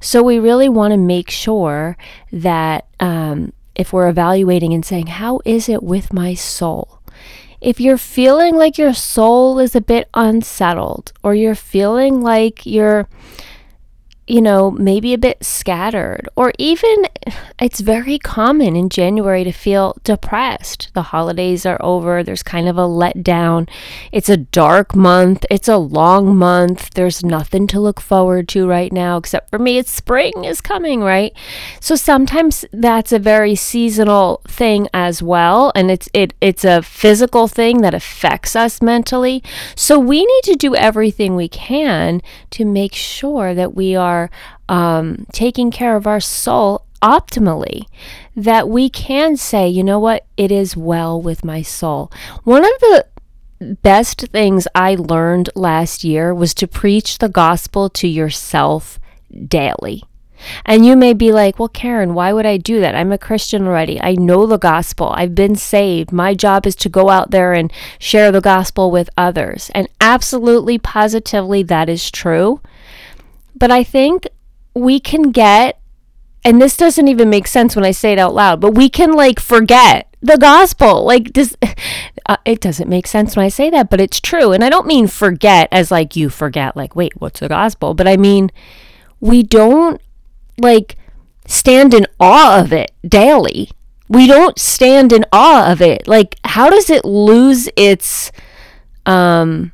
So 0.00 0.22
we 0.22 0.38
really 0.38 0.68
want 0.68 0.92
to 0.92 0.98
make 0.98 1.30
sure 1.30 1.96
that 2.30 2.86
um, 3.00 3.52
if 3.74 3.92
we're 3.92 4.08
evaluating 4.08 4.74
and 4.74 4.84
saying, 4.84 5.06
How 5.06 5.40
is 5.44 5.68
it 5.68 5.82
with 5.82 6.12
my 6.12 6.34
soul? 6.34 7.00
If 7.60 7.80
you're 7.80 7.98
feeling 7.98 8.56
like 8.56 8.78
your 8.78 8.94
soul 8.94 9.58
is 9.58 9.74
a 9.74 9.80
bit 9.80 10.08
unsettled, 10.14 11.12
or 11.24 11.34
you're 11.34 11.56
feeling 11.56 12.22
like 12.22 12.64
you're 12.64 13.08
you 14.28 14.42
know, 14.42 14.70
maybe 14.70 15.14
a 15.14 15.18
bit 15.18 15.42
scattered, 15.42 16.28
or 16.36 16.52
even 16.58 17.06
it's 17.58 17.80
very 17.80 18.18
common 18.18 18.76
in 18.76 18.90
January 18.90 19.42
to 19.44 19.52
feel 19.52 19.96
depressed. 20.04 20.90
The 20.92 21.02
holidays 21.02 21.64
are 21.64 21.78
over, 21.80 22.22
there's 22.22 22.42
kind 22.42 22.68
of 22.68 22.76
a 22.76 22.82
letdown. 22.82 23.68
It's 24.12 24.28
a 24.28 24.36
dark 24.36 24.94
month, 24.94 25.46
it's 25.50 25.68
a 25.68 25.78
long 25.78 26.36
month, 26.36 26.90
there's 26.90 27.24
nothing 27.24 27.66
to 27.68 27.80
look 27.80 28.00
forward 28.00 28.48
to 28.48 28.68
right 28.68 28.92
now, 28.92 29.16
except 29.16 29.50
for 29.50 29.58
me, 29.58 29.78
it's 29.78 29.90
spring 29.90 30.44
is 30.44 30.60
coming, 30.60 31.00
right? 31.00 31.32
So 31.80 31.96
sometimes 31.96 32.64
that's 32.72 33.12
a 33.12 33.18
very 33.18 33.54
seasonal 33.54 34.42
thing 34.46 34.88
as 34.92 35.22
well, 35.22 35.72
and 35.74 35.90
it's 35.90 36.08
it 36.12 36.34
it's 36.40 36.64
a 36.64 36.82
physical 36.82 37.48
thing 37.48 37.80
that 37.80 37.94
affects 37.94 38.54
us 38.54 38.82
mentally. 38.82 39.42
So 39.74 39.98
we 39.98 40.24
need 40.24 40.44
to 40.44 40.54
do 40.54 40.74
everything 40.74 41.34
we 41.34 41.48
can 41.48 42.20
to 42.50 42.64
make 42.64 42.94
sure 42.94 43.54
that 43.54 43.74
we 43.74 43.96
are 43.96 44.17
are 44.18 44.30
um, 44.68 45.26
taking 45.32 45.70
care 45.70 45.96
of 45.96 46.06
our 46.06 46.20
soul 46.20 46.84
optimally, 47.02 47.86
that 48.34 48.68
we 48.68 48.88
can 48.88 49.36
say, 49.36 49.68
you 49.68 49.84
know 49.84 50.00
what, 50.00 50.26
it 50.36 50.50
is 50.50 50.76
well 50.76 51.20
with 51.20 51.44
my 51.44 51.62
soul. 51.62 52.10
One 52.44 52.64
of 52.64 52.80
the 52.80 53.06
best 53.82 54.28
things 54.28 54.68
I 54.74 54.94
learned 54.94 55.50
last 55.54 56.04
year 56.04 56.34
was 56.34 56.54
to 56.54 56.66
preach 56.66 57.18
the 57.18 57.28
gospel 57.28 57.88
to 57.90 58.08
yourself 58.08 58.98
daily. 59.46 60.02
And 60.64 60.86
you 60.86 60.96
may 60.96 61.14
be 61.14 61.32
like, 61.32 61.58
well, 61.58 61.68
Karen, 61.68 62.14
why 62.14 62.32
would 62.32 62.46
I 62.46 62.58
do 62.58 62.80
that? 62.80 62.94
I'm 62.94 63.10
a 63.10 63.18
Christian 63.18 63.66
already. 63.66 64.00
I 64.00 64.14
know 64.14 64.46
the 64.46 64.56
gospel. 64.56 65.12
I've 65.16 65.34
been 65.34 65.56
saved. 65.56 66.12
My 66.12 66.34
job 66.34 66.66
is 66.66 66.76
to 66.76 66.88
go 66.88 67.10
out 67.10 67.32
there 67.32 67.52
and 67.52 67.72
share 67.98 68.30
the 68.30 68.40
gospel 68.40 68.92
with 68.92 69.10
others. 69.16 69.70
And 69.74 69.88
absolutely, 70.00 70.78
positively, 70.78 71.64
that 71.64 71.88
is 71.88 72.10
true. 72.10 72.60
But 73.58 73.70
I 73.70 73.82
think 73.82 74.28
we 74.74 75.00
can 75.00 75.30
get, 75.30 75.80
and 76.44 76.62
this 76.62 76.76
doesn't 76.76 77.08
even 77.08 77.28
make 77.28 77.46
sense 77.46 77.74
when 77.74 77.84
I 77.84 77.90
say 77.90 78.12
it 78.12 78.18
out 78.18 78.34
loud, 78.34 78.60
but 78.60 78.74
we 78.74 78.88
can 78.88 79.12
like 79.12 79.40
forget 79.40 80.08
the 80.20 80.36
gospel. 80.36 81.04
Like, 81.04 81.32
does 81.32 81.56
uh, 82.26 82.36
it 82.44 82.60
doesn't 82.60 82.88
make 82.88 83.06
sense 83.06 83.36
when 83.36 83.44
I 83.44 83.48
say 83.48 83.70
that, 83.70 83.90
but 83.90 84.00
it's 84.00 84.20
true. 84.20 84.52
And 84.52 84.62
I 84.62 84.68
don't 84.68 84.86
mean 84.86 85.06
forget 85.06 85.68
as 85.72 85.90
like 85.90 86.16
you 86.16 86.28
forget, 86.28 86.76
like, 86.76 86.94
wait, 86.94 87.20
what's 87.20 87.40
the 87.40 87.48
gospel? 87.48 87.94
But 87.94 88.08
I 88.08 88.16
mean, 88.16 88.50
we 89.20 89.42
don't 89.42 90.00
like 90.58 90.96
stand 91.46 91.94
in 91.94 92.06
awe 92.20 92.60
of 92.60 92.72
it 92.72 92.92
daily. 93.06 93.70
We 94.08 94.26
don't 94.26 94.58
stand 94.58 95.12
in 95.12 95.24
awe 95.32 95.70
of 95.70 95.82
it. 95.82 96.08
Like, 96.08 96.36
how 96.44 96.70
does 96.70 96.90
it 96.90 97.04
lose 97.04 97.68
its 97.76 98.32
um 99.06 99.72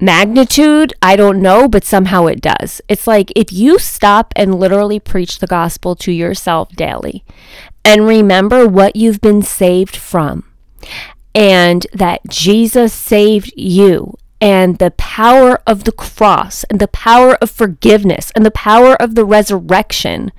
magnitude, 0.00 0.92
I 1.02 1.16
don't 1.16 1.42
know, 1.42 1.68
but 1.68 1.84
somehow 1.84 2.26
it 2.26 2.40
does. 2.40 2.80
It's 2.88 3.06
like 3.06 3.32
if 3.36 3.52
you 3.52 3.78
stop 3.78 4.32
and 4.36 4.58
literally 4.58 5.00
preach 5.00 5.38
the 5.38 5.46
gospel 5.46 5.94
to 5.96 6.12
yourself 6.12 6.70
daily 6.70 7.24
and 7.84 8.06
remember 8.06 8.66
what 8.66 8.96
you've 8.96 9.20
been 9.20 9.42
saved 9.42 9.96
from 9.96 10.44
and 11.34 11.86
that 11.92 12.20
Jesus 12.28 12.92
saved 12.92 13.52
you 13.56 14.16
and 14.40 14.78
the 14.78 14.90
power 14.92 15.60
of 15.66 15.84
the 15.84 15.92
cross 15.92 16.64
and 16.64 16.80
the 16.80 16.88
power 16.88 17.36
of 17.36 17.50
forgiveness 17.50 18.32
and 18.34 18.44
the 18.44 18.50
power 18.50 18.94
of 19.00 19.14
the 19.14 19.24
resurrection 19.24 20.32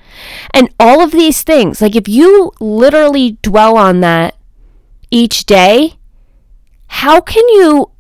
and 0.54 0.74
all 0.80 1.02
of 1.02 1.12
these 1.12 1.44
things. 1.44 1.82
Like 1.82 1.96
if 1.96 2.08
you 2.08 2.52
literally 2.60 3.38
dwell 3.44 3.78
on 3.78 4.02
that 4.02 4.36
each 5.12 5.46
day, 5.46 5.96
how 6.88 7.22
can 7.22 7.48
you 7.50 7.91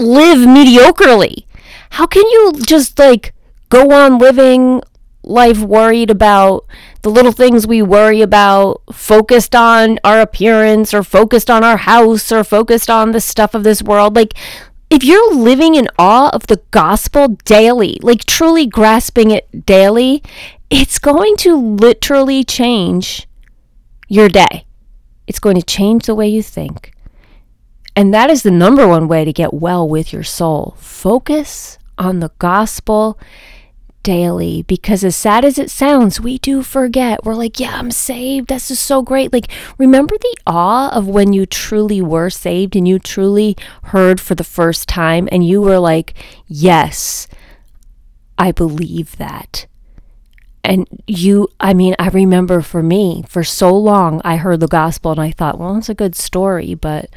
live 0.00 0.38
mediocrely? 0.38 1.44
How 1.90 2.06
can 2.06 2.26
you 2.26 2.52
just 2.64 2.98
like 2.98 3.34
go 3.68 3.90
on 3.92 4.18
living 4.18 4.82
life 5.22 5.58
worried 5.58 6.10
about 6.10 6.66
the 7.02 7.10
little 7.10 7.32
things 7.32 7.66
we 7.66 7.82
worry 7.82 8.20
about, 8.22 8.82
focused 8.92 9.54
on 9.54 9.98
our 10.04 10.20
appearance 10.20 10.92
or 10.92 11.02
focused 11.02 11.50
on 11.50 11.62
our 11.64 11.76
house 11.76 12.32
or 12.32 12.44
focused 12.44 12.90
on 12.90 13.12
the 13.12 13.20
stuff 13.20 13.54
of 13.54 13.64
this 13.64 13.82
world? 13.82 14.16
Like, 14.16 14.34
if 14.90 15.04
you're 15.04 15.34
living 15.34 15.76
in 15.76 15.88
awe 15.98 16.30
of 16.30 16.48
the 16.48 16.60
gospel 16.72 17.28
daily, 17.44 17.98
like 18.02 18.24
truly 18.24 18.66
grasping 18.66 19.30
it 19.30 19.64
daily, 19.64 20.22
it's 20.68 20.98
going 20.98 21.36
to 21.38 21.54
literally 21.54 22.42
change 22.42 23.28
your 24.08 24.28
day. 24.28 24.64
It's 25.28 25.38
going 25.38 25.56
to 25.56 25.62
change 25.62 26.06
the 26.06 26.14
way 26.14 26.28
you 26.28 26.42
think. 26.42 26.92
And 27.96 28.14
that 28.14 28.30
is 28.30 28.42
the 28.42 28.50
number 28.50 28.86
one 28.86 29.08
way 29.08 29.24
to 29.24 29.32
get 29.32 29.52
well 29.52 29.88
with 29.88 30.12
your 30.12 30.22
soul. 30.22 30.74
Focus 30.78 31.78
on 31.98 32.20
the 32.20 32.30
gospel 32.38 33.18
daily 34.02 34.62
because 34.62 35.04
as 35.04 35.16
sad 35.16 35.44
as 35.44 35.58
it 35.58 35.70
sounds, 35.70 36.20
we 36.20 36.38
do 36.38 36.62
forget. 36.62 37.24
We're 37.24 37.34
like, 37.34 37.60
yeah, 37.60 37.76
I'm 37.76 37.90
saved. 37.90 38.48
This 38.48 38.70
is 38.70 38.80
so 38.80 39.02
great. 39.02 39.32
Like, 39.32 39.48
remember 39.78 40.16
the 40.18 40.36
awe 40.46 40.90
of 40.96 41.06
when 41.08 41.32
you 41.32 41.46
truly 41.46 42.00
were 42.00 42.30
saved 42.30 42.76
and 42.76 42.88
you 42.88 42.98
truly 42.98 43.56
heard 43.84 44.20
for 44.20 44.34
the 44.34 44.44
first 44.44 44.88
time 44.88 45.28
and 45.30 45.46
you 45.46 45.60
were 45.60 45.78
like, 45.78 46.14
yes, 46.46 47.26
I 48.38 48.52
believe 48.52 49.16
that. 49.18 49.66
And 50.62 50.86
you, 51.06 51.48
I 51.58 51.74
mean, 51.74 51.94
I 51.98 52.08
remember 52.08 52.60
for 52.60 52.82
me, 52.82 53.24
for 53.28 53.42
so 53.42 53.74
long, 53.74 54.20
I 54.24 54.36
heard 54.36 54.60
the 54.60 54.68
gospel 54.68 55.10
and 55.10 55.20
I 55.20 55.30
thought, 55.30 55.58
well, 55.58 55.76
it's 55.76 55.88
a 55.88 55.94
good 55.94 56.14
story, 56.14 56.74
but 56.74 57.10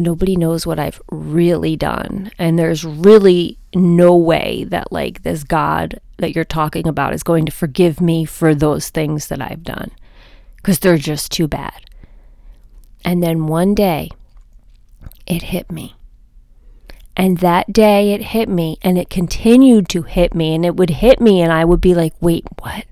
nobody 0.00 0.36
knows 0.36 0.66
what 0.66 0.78
I've 0.78 1.00
really 1.10 1.76
done. 1.76 2.30
And 2.38 2.58
there's 2.58 2.84
really 2.84 3.58
no 3.74 4.16
way 4.16 4.64
that, 4.64 4.92
like, 4.92 5.22
this 5.22 5.44
God 5.44 6.00
that 6.18 6.34
you're 6.34 6.44
talking 6.44 6.86
about 6.86 7.14
is 7.14 7.22
going 7.22 7.46
to 7.46 7.52
forgive 7.52 8.00
me 8.00 8.24
for 8.24 8.54
those 8.54 8.90
things 8.90 9.28
that 9.28 9.40
I've 9.40 9.62
done 9.62 9.90
because 10.56 10.78
they're 10.78 10.98
just 10.98 11.32
too 11.32 11.48
bad. 11.48 11.84
And 13.04 13.22
then 13.22 13.46
one 13.46 13.74
day, 13.74 14.10
it 15.26 15.42
hit 15.42 15.70
me. 15.70 15.94
And 17.16 17.38
that 17.38 17.72
day 17.72 18.12
it 18.12 18.22
hit 18.22 18.48
me 18.48 18.78
and 18.82 18.96
it 18.96 19.10
continued 19.10 19.88
to 19.90 20.02
hit 20.02 20.34
me 20.34 20.54
and 20.54 20.64
it 20.64 20.76
would 20.76 20.90
hit 20.90 21.20
me 21.20 21.40
and 21.40 21.52
I 21.52 21.64
would 21.64 21.80
be 21.80 21.94
like, 21.94 22.14
wait, 22.20 22.44
what? 22.60 22.86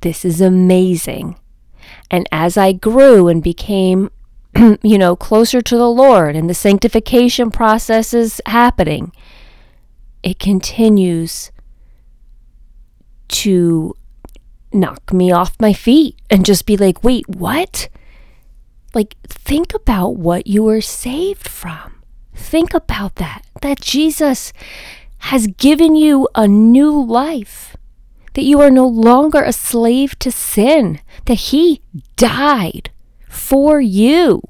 This 0.00 0.24
is 0.24 0.40
amazing. 0.40 1.36
And 2.10 2.28
as 2.30 2.56
I 2.56 2.72
grew 2.72 3.28
and 3.28 3.42
became 3.42 4.10
you 4.82 4.98
know, 4.98 5.16
closer 5.16 5.60
to 5.60 5.76
the 5.76 5.90
Lord 5.90 6.36
and 6.36 6.48
the 6.48 6.54
sanctification 6.54 7.50
process 7.50 8.12
is 8.12 8.40
happening, 8.46 9.12
it 10.22 10.38
continues 10.38 11.50
to 13.28 13.96
knock 14.72 15.12
me 15.12 15.32
off 15.32 15.56
my 15.60 15.72
feet 15.72 16.20
and 16.30 16.44
just 16.44 16.66
be 16.66 16.76
like, 16.76 17.02
wait, 17.02 17.28
what? 17.28 17.88
Like, 18.94 19.16
think 19.26 19.74
about 19.74 20.16
what 20.16 20.46
you 20.46 20.62
were 20.62 20.80
saved 20.80 21.48
from. 21.48 22.02
Think 22.34 22.74
about 22.74 23.16
that. 23.16 23.42
That 23.62 23.80
Jesus 23.80 24.52
has 25.18 25.46
given 25.46 25.94
you 25.94 26.28
a 26.34 26.46
new 26.46 27.02
life. 27.02 27.76
That 28.34 28.42
you 28.42 28.60
are 28.60 28.70
no 28.70 28.86
longer 28.86 29.42
a 29.42 29.52
slave 29.52 30.18
to 30.20 30.30
sin. 30.30 31.00
That 31.26 31.34
He 31.34 31.82
died 32.16 32.90
for 33.32 33.80
you. 33.80 34.42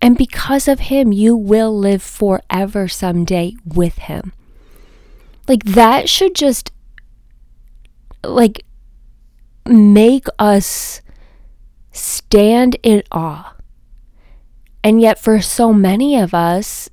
And 0.00 0.16
because 0.16 0.66
of 0.66 0.80
him, 0.80 1.12
you 1.12 1.36
will 1.36 1.76
live 1.76 2.02
forever 2.02 2.88
someday 2.88 3.54
with 3.64 3.98
him. 3.98 4.32
Like 5.46 5.62
that 5.64 6.08
should 6.08 6.34
just 6.34 6.72
like 8.24 8.64
make 9.66 10.26
us 10.38 11.02
stand 11.92 12.76
in 12.82 13.02
awe. 13.12 13.54
And 14.82 15.00
yet, 15.00 15.18
for 15.18 15.40
so 15.40 15.72
many 15.72 16.16
of 16.16 16.32
us, 16.32 16.88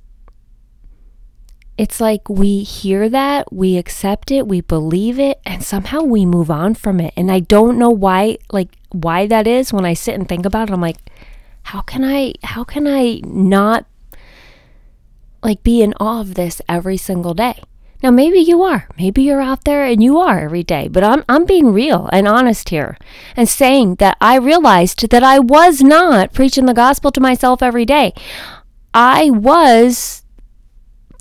it's 1.78 2.00
like 2.00 2.28
we 2.28 2.62
hear 2.62 3.08
that, 3.08 3.52
we 3.52 3.76
accept 3.78 4.30
it, 4.30 4.48
we 4.48 4.60
believe 4.60 5.18
it, 5.18 5.40
and 5.46 5.62
somehow 5.62 6.02
we 6.02 6.26
move 6.26 6.50
on 6.50 6.74
from 6.74 7.00
it. 7.00 7.14
And 7.16 7.30
I 7.30 7.38
don't 7.40 7.78
know 7.78 7.90
why, 7.90 8.38
like, 8.50 8.76
why 8.94 9.26
that 9.26 9.46
is. 9.46 9.72
When 9.72 9.84
I 9.84 9.94
sit 9.94 10.14
and 10.14 10.28
think 10.28 10.46
about 10.46 10.70
it, 10.70 10.72
I'm 10.72 10.80
like, 10.80 10.98
how 11.64 11.80
can 11.80 12.04
I 12.04 12.34
how 12.42 12.64
can 12.64 12.86
I 12.86 13.20
not 13.24 13.86
like 15.42 15.62
be 15.62 15.82
in 15.82 15.94
awe 16.00 16.20
of 16.20 16.34
this 16.34 16.62
every 16.68 16.96
single 16.96 17.34
day? 17.34 17.60
Now 18.02 18.10
maybe 18.10 18.38
you 18.38 18.62
are. 18.62 18.86
Maybe 18.98 19.22
you're 19.22 19.40
out 19.40 19.64
there 19.64 19.84
and 19.84 20.02
you 20.02 20.18
are 20.18 20.40
every 20.40 20.62
day, 20.62 20.88
but 20.88 21.02
I'm 21.02 21.24
I'm 21.28 21.46
being 21.46 21.72
real 21.72 22.08
and 22.12 22.28
honest 22.28 22.68
here 22.68 22.98
and 23.36 23.48
saying 23.48 23.96
that 23.96 24.16
I 24.20 24.36
realized 24.36 25.08
that 25.08 25.22
I 25.22 25.38
was 25.38 25.82
not 25.82 26.32
preaching 26.32 26.66
the 26.66 26.74
gospel 26.74 27.10
to 27.12 27.20
myself 27.20 27.62
every 27.62 27.86
day. 27.86 28.12
I 28.92 29.30
was 29.30 30.22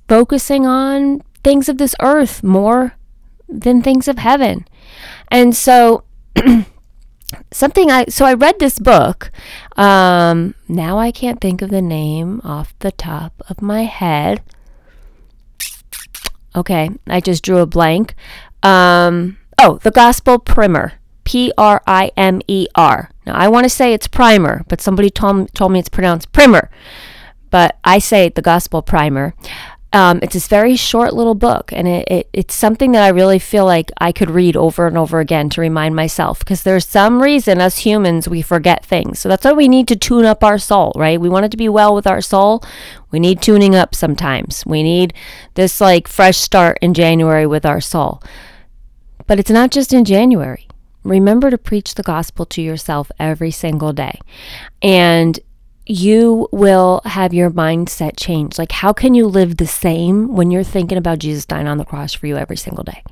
focusing 0.08 0.68
on 0.68 1.24
things 1.44 1.70
of 1.70 1.78
this 1.78 1.96
earth 2.02 2.44
more 2.44 2.96
than 3.48 3.82
things 3.82 4.08
of 4.08 4.18
heaven. 4.18 4.68
And 5.30 5.56
so 5.56 6.04
something 7.52 7.91
I 7.91 8.06
so 8.06 8.26
I 8.26 8.34
read 8.34 8.60
this 8.60 8.80
book. 8.80 9.32
Um, 9.78 10.56
now 10.67 10.98
I 10.98 11.12
can't 11.12 11.41
think 11.41 11.62
of 11.62 11.69
the 11.69 11.82
name 11.82 12.41
off 12.43 12.78
the 12.80 12.91
top 12.91 13.41
of 13.50 13.62
my 13.62 13.84
head. 13.84 14.41
Okay, 16.56 16.89
I 17.08 17.19
just 17.19 17.43
drew 17.43 17.60
a 17.60 17.65
blank. 17.65 18.15
Um, 18.62 19.38
oh, 19.60 19.80
the 19.84 19.91
Gospel 19.91 20.39
Primer. 20.39 20.93
P 21.24 21.54
R 21.58 21.82
I 21.88 22.12
M 22.17 22.41
E 22.48 22.67
R. 22.76 23.10
Now 23.26 23.36
I 23.36 23.48
want 23.48 23.63
to 23.63 23.69
say 23.69 23.93
it's 23.93 24.08
primer, 24.08 24.65
but 24.67 24.82
somebody 24.82 25.10
told, 25.10 25.54
told 25.54 25.72
me 25.72 25.80
it's 25.80 25.89
pronounced 25.89 26.32
primer. 26.32 26.69
But 27.50 27.78
I 27.84 28.00
say 28.00 28.30
the 28.30 28.41
Gospel 28.41 28.82
Primer. 28.82 29.36
Um, 29.94 30.20
it's 30.24 30.34
this 30.34 30.48
very 30.48 30.76
short 30.76 31.14
little 31.14 31.36
book, 31.36 31.72
and 31.72 31.88
it, 31.88 32.08
it, 32.10 32.30
it's 32.34 32.56
something 32.56 32.94
that 32.94 33.04
I 33.04 33.10
really 33.10 33.38
feel 33.38 33.64
like 33.64 33.92
I 34.00 34.12
could 34.12 34.32
read 34.32 34.58
over 34.58 34.88
and 34.88 34.98
over 34.98 35.20
again 35.20 35.50
to 35.52 35.62
remind 35.62 35.96
myself 35.96 36.40
because 36.40 36.64
there's 36.64 36.88
some 36.88 37.22
reason 37.22 37.62
as 37.62 37.78
humans 37.78 38.28
we 38.28 38.42
forget 38.42 38.84
things. 38.84 39.20
So 39.20 39.30
that's 39.30 39.46
why 39.46 39.54
we 39.54 39.68
need 39.68 39.88
to 39.90 39.96
tune 39.96 40.26
up 40.26 40.44
our 40.44 40.58
soul, 40.58 40.94
right? 40.96 41.22
We 41.22 41.30
want 41.30 41.46
it 41.46 41.52
to 41.52 41.58
be 41.58 41.70
well 41.70 41.94
with 41.94 42.08
our 42.08 42.22
soul. 42.22 42.64
We 43.12 43.20
need 43.20 43.40
tuning 43.40 43.76
up 43.76 43.94
sometimes. 43.94 44.66
We 44.66 44.82
need 44.82 45.14
this 45.54 45.80
like 45.80 46.08
fresh 46.08 46.38
start 46.38 46.80
in 46.82 46.96
January 46.96 47.46
with 47.46 47.64
our 47.64 47.80
soul. 47.80 48.24
But 49.28 49.38
it's 49.38 49.52
not 49.52 49.70
just 49.70 49.94
in 49.94 50.06
January. 50.06 50.68
Remember 51.04 51.52
to 51.52 51.58
preach 51.58 51.94
the 51.94 52.04
gospel 52.04 52.48
to 52.48 52.64
yourself 52.64 53.12
every 53.20 53.52
single 53.52 53.94
day. 53.94 54.20
And 54.82 55.40
you 55.86 56.48
will 56.52 57.02
have 57.06 57.34
your 57.34 57.50
mindset 57.52 58.13
change. 58.17 58.58
Like, 58.58 58.72
how 58.72 58.93
can 58.93 59.13
you 59.13 59.28
live 59.28 59.58
the 59.58 59.67
same 59.67 60.34
when 60.34 60.52
you're 60.52 60.63
thinking 60.63 60.98
about 60.98 61.19
Jesus 61.19 61.46
dying 61.46 61.67
on 61.67 61.78
the 61.78 61.86
cross 61.86 62.13
for 62.13 62.28
you 62.28 62.38
every 62.38 62.58
single 62.58 62.84
day? 62.84 63.04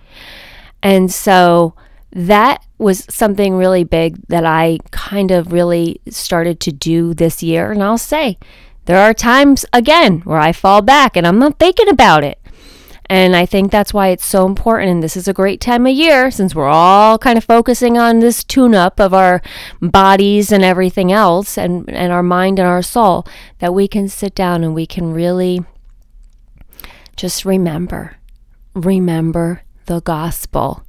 And 0.81 1.11
so 1.11 1.75
that 2.11 2.63
was 2.77 3.05
something 3.09 3.55
really 3.55 3.83
big 3.83 4.25
that 4.27 4.45
I 4.45 4.79
kind 4.91 5.31
of 5.31 5.51
really 5.51 6.01
started 6.09 6.59
to 6.61 6.71
do 6.71 7.13
this 7.13 7.43
year. 7.43 7.71
And 7.71 7.83
I'll 7.83 7.97
say, 7.97 8.37
there 8.85 8.99
are 8.99 9.13
times 9.13 9.65
again 9.71 10.19
where 10.21 10.39
I 10.39 10.51
fall 10.51 10.81
back 10.81 11.15
and 11.15 11.27
I'm 11.27 11.39
not 11.39 11.59
thinking 11.59 11.89
about 11.89 12.23
it. 12.23 12.40
And 13.11 13.35
I 13.35 13.45
think 13.45 13.73
that's 13.73 13.93
why 13.93 14.07
it's 14.07 14.25
so 14.25 14.45
important. 14.45 14.89
And 14.89 15.03
this 15.03 15.17
is 15.17 15.27
a 15.27 15.33
great 15.33 15.59
time 15.59 15.85
of 15.85 15.91
year 15.91 16.31
since 16.31 16.55
we're 16.55 16.69
all 16.69 17.17
kind 17.17 17.37
of 17.37 17.43
focusing 17.43 17.97
on 17.97 18.19
this 18.19 18.41
tune 18.41 18.73
up 18.73 19.01
of 19.01 19.13
our 19.13 19.41
bodies 19.81 20.49
and 20.49 20.63
everything 20.63 21.11
else 21.11 21.57
and, 21.57 21.89
and 21.89 22.13
our 22.13 22.23
mind 22.23 22.57
and 22.57 22.69
our 22.69 22.81
soul 22.81 23.27
that 23.59 23.73
we 23.73 23.85
can 23.85 24.07
sit 24.07 24.33
down 24.33 24.63
and 24.63 24.73
we 24.73 24.85
can 24.85 25.11
really 25.11 25.65
just 27.17 27.43
remember, 27.43 28.15
remember 28.73 29.63
the 29.87 29.99
gospel 29.99 30.85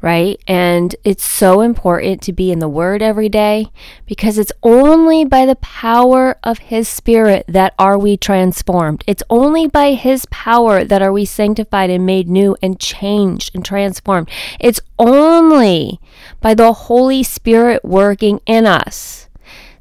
right? 0.00 0.40
And 0.46 0.96
it's 1.04 1.24
so 1.24 1.60
important 1.60 2.22
to 2.22 2.32
be 2.32 2.50
in 2.50 2.58
the 2.58 2.68
Word 2.68 3.02
every 3.02 3.28
day 3.28 3.66
because 4.06 4.38
it's 4.38 4.52
only 4.62 5.24
by 5.24 5.44
the 5.46 5.56
power 5.56 6.38
of 6.42 6.58
His 6.58 6.88
Spirit 6.88 7.44
that 7.48 7.74
are 7.78 7.98
we 7.98 8.16
transformed. 8.16 9.04
It's 9.06 9.22
only 9.28 9.66
by 9.66 9.92
His 9.92 10.26
power 10.26 10.84
that 10.84 11.02
are 11.02 11.12
we 11.12 11.24
sanctified 11.24 11.90
and 11.90 12.06
made 12.06 12.28
new 12.28 12.56
and 12.62 12.80
changed 12.80 13.54
and 13.54 13.64
transformed. 13.64 14.30
It's 14.58 14.80
only 14.98 16.00
by 16.40 16.54
the 16.54 16.72
Holy 16.72 17.22
Spirit 17.22 17.84
working 17.84 18.40
in 18.46 18.66
us. 18.66 19.28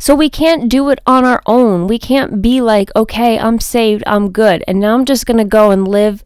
So 0.02 0.15
we 0.15 0.30
can't 0.30 0.69
do 0.69 0.89
it 0.89 0.99
on 1.06 1.25
our 1.25 1.43
own. 1.45 1.86
We 1.86 1.99
can't 1.99 2.41
be 2.41 2.62
like, 2.62 2.89
okay, 2.95 3.38
I'm 3.38 3.60
saved, 3.60 4.02
I'm 4.08 4.32
good, 4.32 4.63
and 4.65 4.80
now 4.80 4.95
I'm 4.95 5.04
just 5.04 5.25
going 5.25 5.39
to 5.39 5.43
go 5.43 5.71
and 5.71 5.86
live 5.86 6.23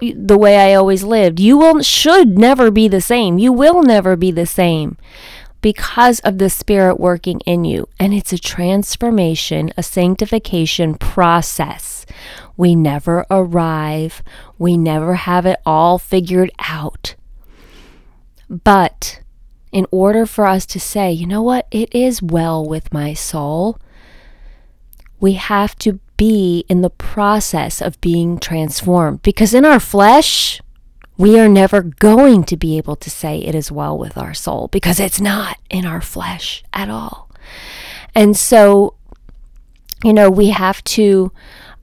the 0.00 0.38
way 0.38 0.56
I 0.56 0.74
always 0.74 1.04
lived. 1.04 1.40
You 1.40 1.58
will 1.58 1.82
should 1.82 2.38
never 2.38 2.70
be 2.70 2.88
the 2.88 3.00
same. 3.00 3.38
You 3.38 3.52
will 3.52 3.82
never 3.82 4.16
be 4.16 4.30
the 4.30 4.46
same 4.46 4.96
because 5.60 6.20
of 6.20 6.38
the 6.38 6.50
spirit 6.50 6.98
working 6.98 7.40
in 7.40 7.64
you. 7.64 7.88
And 7.98 8.14
it's 8.14 8.32
a 8.32 8.38
transformation, 8.38 9.72
a 9.76 9.82
sanctification 9.82 10.94
process. 10.94 12.06
We 12.56 12.74
never 12.74 13.26
arrive. 13.30 14.22
We 14.58 14.76
never 14.76 15.14
have 15.14 15.46
it 15.46 15.58
all 15.66 15.98
figured 15.98 16.50
out. 16.58 17.14
But 18.48 19.20
in 19.72 19.86
order 19.90 20.26
for 20.26 20.46
us 20.46 20.66
to 20.66 20.80
say, 20.80 21.12
you 21.12 21.26
know 21.26 21.42
what, 21.42 21.66
it 21.70 21.94
is 21.94 22.22
well 22.22 22.66
with 22.66 22.92
my 22.92 23.14
soul, 23.14 23.78
we 25.20 25.34
have 25.34 25.76
to 25.76 26.00
be 26.20 26.66
in 26.68 26.82
the 26.82 26.90
process 26.90 27.80
of 27.80 27.98
being 28.02 28.38
transformed. 28.38 29.22
Because 29.22 29.54
in 29.54 29.64
our 29.64 29.80
flesh, 29.80 30.60
we 31.16 31.40
are 31.40 31.48
never 31.48 31.80
going 31.80 32.44
to 32.44 32.58
be 32.58 32.76
able 32.76 32.94
to 32.96 33.08
say 33.08 33.38
it 33.38 33.54
is 33.54 33.72
well 33.72 33.96
with 33.96 34.18
our 34.18 34.34
soul 34.34 34.68
because 34.68 35.00
it's 35.00 35.18
not 35.18 35.56
in 35.70 35.86
our 35.86 36.02
flesh 36.02 36.62
at 36.74 36.90
all. 36.90 37.30
And 38.14 38.36
so, 38.36 38.96
you 40.04 40.12
know, 40.12 40.28
we 40.28 40.50
have 40.50 40.84
to 40.84 41.32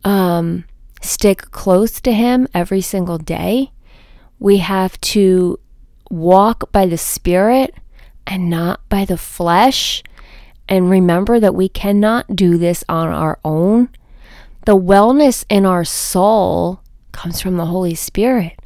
um, 0.03 0.65
stick 1.01 1.49
close 1.49 1.99
to 2.01 2.11
Him 2.11 2.47
every 2.53 2.81
single 2.81 3.17
day. 3.17 3.71
We 4.37 4.57
have 4.57 5.01
to 5.01 5.59
walk 6.11 6.71
by 6.71 6.85
the 6.85 6.99
Spirit 6.99 7.73
and 8.27 8.51
not 8.51 8.87
by 8.87 9.03
the 9.03 9.17
flesh. 9.17 10.03
And 10.69 10.91
remember 10.91 11.39
that 11.39 11.55
we 11.55 11.69
cannot 11.69 12.35
do 12.35 12.59
this 12.59 12.83
on 12.87 13.07
our 13.07 13.39
own 13.43 13.89
the 14.67 14.77
wellness 14.77 15.45
in 15.47 15.65
our 15.65 15.85
soul 15.85 16.81
comes 17.13 17.39
from 17.39 17.55
the 17.55 17.67
Holy 17.67 17.95
Spirit, 17.95 18.59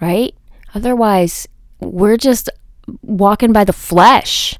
right? 0.00 0.34
Otherwise, 0.74 1.46
we're 1.78 2.16
just 2.16 2.50
walking 3.02 3.52
by 3.52 3.62
the 3.62 3.72
flesh. 3.72 4.58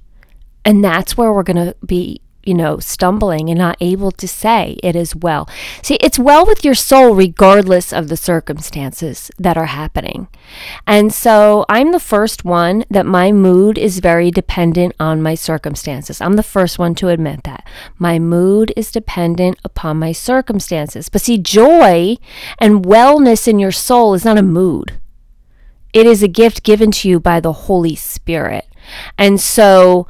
And 0.65 0.85
that's 0.85 1.17
where 1.17 1.33
we're 1.33 1.43
going 1.43 1.57
to 1.57 1.75
be 1.85 2.21
you 2.47 2.55
know, 2.55 2.79
stumbling 2.79 3.51
and 3.51 3.59
not 3.59 3.77
able 3.81 4.11
to 4.13 4.29
say 4.29 4.79
it 4.83 4.97
is 4.97 5.15
well. 5.15 5.49
See, 5.83 5.97
it's 5.97 6.19
well 6.19 6.47
with 6.47 6.65
your 6.65 6.75
soul 6.75 7.15
regardless 7.15 7.93
of 7.93 8.09
the 8.09 8.17
circumstances 8.17 9.31
that 9.39 9.57
are 9.57 9.67
happening. 9.67 10.29
And 10.87 11.13
so 11.13 11.65
I'm 11.69 11.93
the 11.93 12.01
first 12.01 12.45
one 12.45 12.85
that 12.89 13.07
my 13.07 13.33
mood 13.33 13.79
is 13.79 13.99
very 13.99 14.31
dependent 14.31 14.95
on 15.01 15.23
my 15.23 15.35
circumstances. 15.35 16.21
I'm 16.21 16.35
the 16.35 16.43
first 16.43 16.79
one 16.79 16.95
to 16.97 17.09
admit 17.09 17.43
that. 17.45 17.67
My 17.99 18.19
mood 18.19 18.73
is 18.77 18.93
dependent 18.93 19.59
upon 19.65 19.99
my 19.99 20.13
circumstances. 20.13 21.09
But 21.09 21.23
see, 21.23 21.39
joy 21.39 22.17
and 22.59 22.85
wellness 22.85 23.49
in 23.49 23.59
your 23.59 23.73
soul 23.73 24.15
is 24.15 24.25
not 24.25 24.39
a 24.39 24.43
mood. 24.43 25.01
It 25.93 26.07
is 26.07 26.23
a 26.23 26.29
gift 26.29 26.63
given 26.63 26.91
to 26.93 27.09
you 27.09 27.19
by 27.19 27.41
the 27.41 27.53
Holy 27.53 27.97
Spirit. 27.97 28.67
And 29.17 29.41
so 29.41 30.07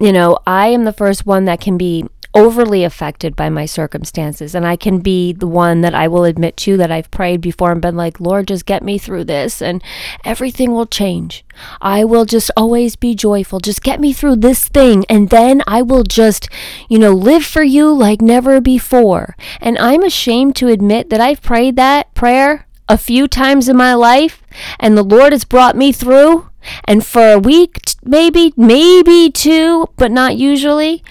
you 0.00 0.12
know, 0.12 0.38
I 0.46 0.68
am 0.68 0.84
the 0.84 0.92
first 0.92 1.26
one 1.26 1.44
that 1.44 1.60
can 1.60 1.76
be 1.76 2.04
overly 2.32 2.84
affected 2.84 3.34
by 3.34 3.48
my 3.48 3.66
circumstances. 3.66 4.54
And 4.54 4.66
I 4.66 4.76
can 4.76 5.00
be 5.00 5.32
the 5.32 5.48
one 5.48 5.80
that 5.80 5.94
I 5.94 6.06
will 6.06 6.24
admit 6.24 6.56
to 6.58 6.76
that 6.76 6.90
I've 6.90 7.10
prayed 7.10 7.40
before 7.40 7.72
and 7.72 7.82
been 7.82 7.96
like, 7.96 8.20
Lord, 8.20 8.48
just 8.48 8.66
get 8.66 8.84
me 8.84 8.98
through 8.98 9.24
this 9.24 9.60
and 9.60 9.82
everything 10.24 10.72
will 10.72 10.86
change. 10.86 11.44
I 11.80 12.04
will 12.04 12.24
just 12.24 12.50
always 12.56 12.94
be 12.94 13.14
joyful. 13.14 13.58
Just 13.58 13.82
get 13.82 14.00
me 14.00 14.12
through 14.12 14.36
this 14.36 14.68
thing. 14.68 15.04
And 15.08 15.30
then 15.30 15.62
I 15.66 15.82
will 15.82 16.04
just, 16.04 16.48
you 16.88 16.98
know, 16.98 17.12
live 17.12 17.44
for 17.44 17.62
you 17.62 17.92
like 17.92 18.22
never 18.22 18.60
before. 18.60 19.36
And 19.60 19.76
I'm 19.78 20.04
ashamed 20.04 20.54
to 20.56 20.68
admit 20.68 21.10
that 21.10 21.20
I've 21.20 21.42
prayed 21.42 21.76
that 21.76 22.14
prayer 22.14 22.66
a 22.88 22.98
few 22.98 23.28
times 23.28 23.68
in 23.68 23.76
my 23.76 23.94
life 23.94 24.42
and 24.78 24.96
the 24.96 25.04
Lord 25.04 25.32
has 25.32 25.44
brought 25.44 25.76
me 25.76 25.92
through. 25.92 26.49
And 26.84 27.04
for 27.04 27.32
a 27.32 27.38
week, 27.38 27.80
maybe, 28.02 28.52
maybe 28.56 29.30
two, 29.30 29.88
but 29.96 30.10
not 30.10 30.36
usually, 30.36 31.02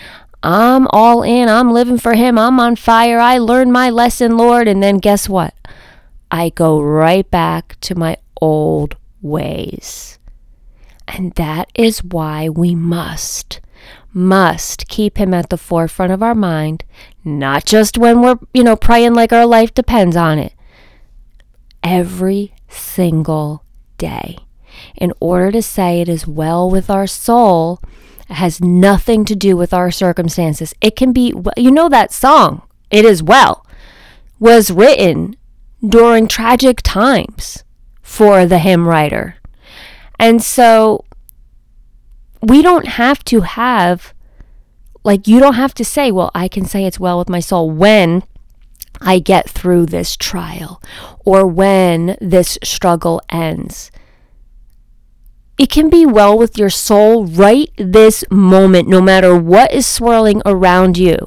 I'm 0.41 0.88
all 0.88 1.23
in. 1.23 1.49
I'm 1.49 1.71
living 1.71 1.97
for 1.97 2.13
Him. 2.13 2.38
I'm 2.38 2.59
on 2.59 2.75
fire. 2.75 3.19
I 3.19 3.38
learned 3.38 3.73
my 3.73 3.89
lesson, 3.89 4.38
Lord. 4.38 4.67
And 4.67 4.81
then 4.81 4.97
guess 4.97 5.27
what? 5.27 5.53
I 6.31 6.49
go 6.49 6.81
right 6.81 7.29
back 7.29 7.77
to 7.81 7.95
my 7.95 8.17
old 8.41 8.95
ways. 9.21 10.19
And 11.07 11.33
that 11.33 11.69
is 11.73 12.03
why 12.03 12.49
we 12.49 12.75
must, 12.75 13.59
must 14.13 14.88
keep 14.88 15.17
Him 15.17 15.33
at 15.33 15.49
the 15.49 15.57
forefront 15.57 16.12
of 16.12 16.21
our 16.21 16.35
mind, 16.35 16.85
not 17.25 17.65
just 17.65 17.97
when 17.97 18.21
we're, 18.21 18.38
you 18.53 18.63
know, 18.63 18.75
praying 18.75 19.15
like 19.15 19.33
our 19.33 19.45
life 19.45 19.73
depends 19.73 20.15
on 20.15 20.38
it, 20.38 20.53
every 21.83 22.53
single 22.67 23.63
day 23.97 24.38
in 24.96 25.13
order 25.20 25.52
to 25.52 25.62
say 25.62 26.02
it 26.02 26.10
is 26.10 26.28
well 26.28 26.70
with 26.70 26.89
our 26.89 27.08
soul 27.08 27.80
has 28.30 28.62
nothing 28.62 29.26
to 29.26 29.36
do 29.36 29.58
with 29.58 29.74
our 29.74 29.92
circumstances. 29.92 30.74
It 30.82 30.96
can 30.96 31.12
be, 31.12 31.34
you 31.58 31.72
know, 31.72 31.89
that 31.89 32.13
song, 32.13 32.62
It 32.92 33.06
Is 33.06 33.24
Well, 33.24 33.65
was 34.39 34.72
written 34.72 35.36
during 35.86 36.28
tragic 36.28 36.82
times 36.82 37.63
for 38.02 38.46
the 38.46 38.60
hymn 38.60 38.88
writer. 38.88 39.36
And 40.20 40.44
so 40.44 41.06
we 42.42 42.62
don't 42.62 42.88
have 42.88 43.24
to 43.26 43.42
have, 43.42 44.13
like, 45.04 45.28
you 45.28 45.39
don't 45.39 45.56
have 45.56 45.74
to 45.76 45.86
say, 45.86 46.12
well, 46.12 46.32
I 46.36 46.48
can 46.48 46.65
say 46.65 46.86
it's 46.86 47.00
well 47.00 47.18
with 47.18 47.30
my 47.30 47.39
soul 47.39 47.72
when 47.72 48.24
I 49.02 49.20
get 49.20 49.50
through 49.50 49.88
this 49.88 50.15
trial 50.15 50.82
or 51.26 51.48
when 51.48 52.18
this 52.20 52.58
struggle 52.63 53.22
ends. 53.30 53.92
It 55.60 55.69
can 55.69 55.89
be 55.89 56.06
well 56.06 56.38
with 56.38 56.58
your 56.58 56.69
soul 56.69 57.26
right 57.26 57.69
this 57.76 58.24
moment, 58.32 58.88
no 58.88 59.02
matter 59.02 59.36
what 59.36 59.74
is 59.74 59.86
swirling 59.86 60.41
around 60.45 60.98
you, 60.98 61.17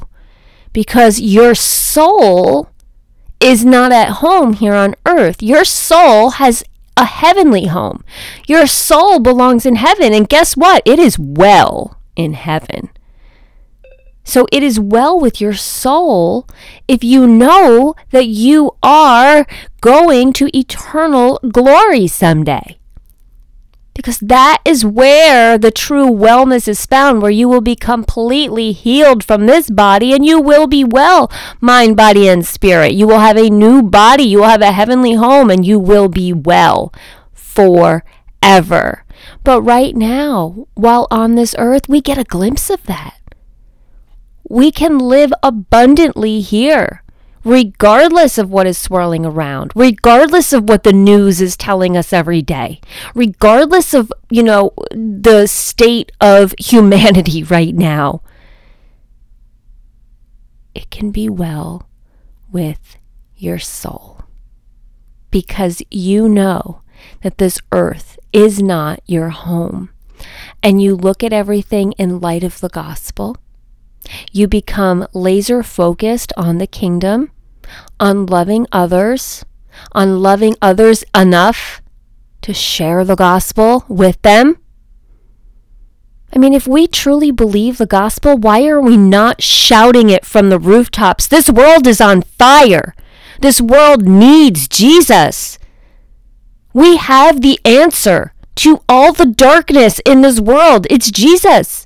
because 0.73 1.21
your 1.21 1.55
soul 1.55 2.71
is 3.40 3.62
not 3.62 3.92
at 3.92 4.23
home 4.25 4.55
here 4.55 4.73
on 4.73 4.95
earth. 5.05 5.42
Your 5.42 5.66
soul 5.66 6.31
has 6.31 6.64
a 6.97 7.05
heavenly 7.05 7.66
home. 7.66 8.03
Your 8.47 8.66
soul 8.66 9.18
belongs 9.18 9.66
in 9.66 9.77
heaven, 9.77 10.14
and 10.14 10.27
guess 10.27 10.57
what? 10.57 10.83
It 10.87 10.99
is 10.99 11.18
well 11.18 12.01
in 12.16 12.33
heaven. 12.33 12.88
So 14.25 14.47
it 14.51 14.62
is 14.62 14.81
well 14.81 15.21
with 15.21 15.42
your 15.42 15.53
soul 15.53 16.49
if 16.88 17.05
you 17.05 17.27
know 17.27 17.95
that 18.12 18.29
you 18.29 18.71
are 18.83 19.47
going 19.83 20.33
to 20.35 20.57
eternal 20.57 21.38
glory 21.53 22.07
someday. 22.07 22.79
Because 23.94 24.18
that 24.20 24.62
is 24.64 24.85
where 24.85 25.59
the 25.59 25.70
true 25.70 26.09
wellness 26.09 26.66
is 26.66 26.87
found, 26.87 27.20
where 27.20 27.31
you 27.31 27.48
will 27.48 27.61
be 27.61 27.76
completely 27.76 28.72
healed 28.72 29.22
from 29.22 29.46
this 29.46 29.68
body 29.70 30.12
and 30.14 30.24
you 30.24 30.40
will 30.40 30.66
be 30.66 30.83
well, 30.83 31.31
mind, 31.61 31.96
body, 31.96 32.28
and 32.28 32.46
spirit. 32.46 32.92
You 32.92 33.07
will 33.07 33.18
have 33.18 33.37
a 33.37 33.50
new 33.50 33.83
body, 33.83 34.24
you 34.24 34.38
will 34.38 34.48
have 34.48 34.62
a 34.62 34.72
heavenly 34.72 35.14
home, 35.14 35.50
and 35.50 35.66
you 35.66 35.78
will 35.78 36.09
be 36.09 36.33
well 36.33 36.92
forever. 37.33 39.05
But 39.44 39.61
right 39.62 39.94
now, 39.94 40.66
while 40.74 41.07
on 41.11 41.35
this 41.35 41.55
earth, 41.59 41.88
we 41.88 42.00
get 42.00 42.18
a 42.18 42.24
glimpse 42.24 42.70
of 42.70 42.83
that 42.85 43.18
we 44.52 44.70
can 44.70 44.98
live 44.98 45.33
abundantly 45.42 46.40
here, 46.42 47.02
regardless 47.44 48.38
of 48.38 48.50
what 48.50 48.66
is 48.66 48.78
swirling 48.78 49.26
around, 49.26 49.72
regardless 49.74 50.52
of 50.52 50.68
what 50.68 50.83
the 50.83 50.92
news 50.92 51.40
is 51.40 51.57
telling 51.57 51.96
us 51.96 52.12
every 52.12 52.42
day, 52.42 52.81
regardless 53.14 53.94
of, 53.94 54.12
you 54.31 54.42
know, 54.42 54.72
the 54.90 55.46
state 55.46 56.12
of 56.20 56.55
humanity 56.59 57.42
right 57.42 57.74
now. 57.74 58.22
It 60.74 60.90
can 60.90 61.11
be 61.11 61.28
well 61.28 61.88
with 62.50 62.96
your 63.37 63.59
soul 63.59 64.22
because 65.31 65.83
you 65.90 66.28
know 66.28 66.83
that 67.22 67.38
this 67.38 67.59
earth 67.72 68.18
is 68.33 68.62
not 68.62 69.00
your 69.07 69.31
home. 69.31 69.90
And 70.62 70.81
you 70.81 70.94
look 70.94 71.24
at 71.24 71.33
everything 71.33 71.92
in 71.92 72.20
light 72.20 72.44
of 72.44 72.61
the 72.61 72.68
gospel 72.68 73.37
you 74.33 74.49
become 74.49 75.07
laser 75.12 75.62
focused 75.62 76.33
on 76.37 76.59
the 76.59 76.67
kingdom, 76.67 77.31
on 78.01 78.27
loving 78.27 78.67
others, 78.73 79.45
on 79.93 80.21
loving 80.21 80.57
others 80.61 81.05
enough 81.15 81.81
to 82.43 82.53
share 82.53 83.05
the 83.05 83.17
gospel 83.17 83.85
with 83.88 84.21
them. 84.23 84.59
I 86.35 86.38
mean, 86.38 86.55
if 86.55 86.67
we 86.67 86.87
truly 86.87 87.31
believe 87.31 87.77
the 87.77 87.87
gospel, 87.87 88.38
why 88.38 88.67
are 88.67 88.81
we 88.81 88.97
not 88.97 89.43
shouting 89.43 90.09
it 90.09 90.25
from 90.25 90.49
the 90.49 90.59
rooftops? 90.59 91.27
This 91.27 91.51
world 91.51 91.87
is 91.87 92.01
on 92.01 92.23
fire. 92.23 92.95
This 93.41 93.61
world 93.61 94.09
needs 94.09 94.67
Jesus. 94.67 95.59
We 96.73 96.97
have 96.97 97.43
the 97.43 97.61
answer 97.65 98.33
to 98.57 98.81
all 98.88 99.12
the 99.12 99.27
darkness 99.27 100.01
in 100.07 100.23
this 100.23 100.41
world. 100.41 100.87
It's 100.91 101.11
Jesus. 101.11 101.85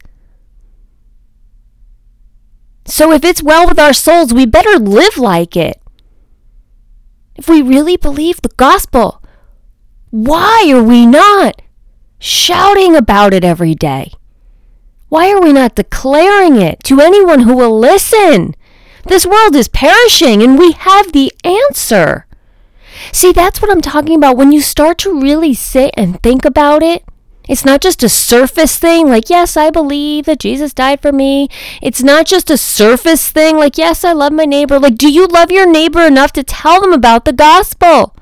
So 2.87 3.13
if 3.13 3.25
it's 3.25 3.43
well 3.43 3.67
with 3.67 3.79
our 3.79 3.93
souls, 3.93 4.33
we 4.33 4.47
better 4.47 4.79
live 4.79 5.19
like 5.19 5.57
it. 5.57 5.81
If 7.35 7.49
we 7.49 7.61
really 7.61 7.97
believe 7.97 8.41
the 8.41 8.49
gospel, 8.57 9.23
why 10.11 10.71
are 10.73 10.83
we 10.83 11.05
not 11.05 11.61
shouting 12.19 12.97
about 12.97 13.35
it 13.35 13.45
every 13.45 13.75
day? 13.75 14.13
Why 15.09 15.31
are 15.31 15.41
we 15.41 15.53
not 15.53 15.75
declaring 15.75 16.57
it 16.57 16.83
to 16.85 17.01
anyone 17.01 17.41
who 17.41 17.55
will 17.57 17.79
listen? 17.79 18.55
This 19.05 19.27
world 19.27 19.55
is 19.55 19.69
perishing 19.69 20.43
and 20.43 20.59
we 20.59 20.73
have 20.73 21.13
the 21.13 21.33
answer. 21.45 22.27
See, 23.13 23.33
that's 23.33 23.61
what 23.61 23.71
I'm 23.71 23.81
talking 23.81 24.17
about. 24.17 24.37
When 24.37 24.53
you 24.53 24.63
start 24.63 24.99
to 24.99 25.21
really 25.21 25.55
sit 25.55 25.93
and 25.97 26.23
think 26.23 26.45
about 26.45 26.83
it, 26.83 27.05
it's 27.49 27.65
not 27.65 27.81
just 27.81 28.03
a 28.03 28.09
surface 28.09 28.77
thing, 28.79 29.09
like, 29.09 29.31
yes, 29.31 29.57
I 29.57 29.71
believe 29.71 30.25
that 30.27 30.41
Jesus 30.41 30.75
died 30.75 31.01
for 31.01 31.13
me. 31.13 31.49
It's 31.81 32.03
not 32.03 32.27
just 32.27 32.51
a 32.51 32.57
surface 32.57 33.31
thing, 33.31 33.57
like, 33.57 33.79
yes, 33.79 34.05
I 34.05 34.13
love 34.13 34.33
my 34.33 34.45
neighbor. 34.45 34.81
Like, 34.81 34.97
do 34.97 35.11
you 35.11 35.27
love 35.27 35.51
your 35.51 35.71
neighbor 35.71 36.03
enough 36.03 36.33
to 36.33 36.43
tell 36.43 36.81
them 36.81 36.93
about 36.93 37.25
the 37.25 37.33
gospel? 37.33 38.17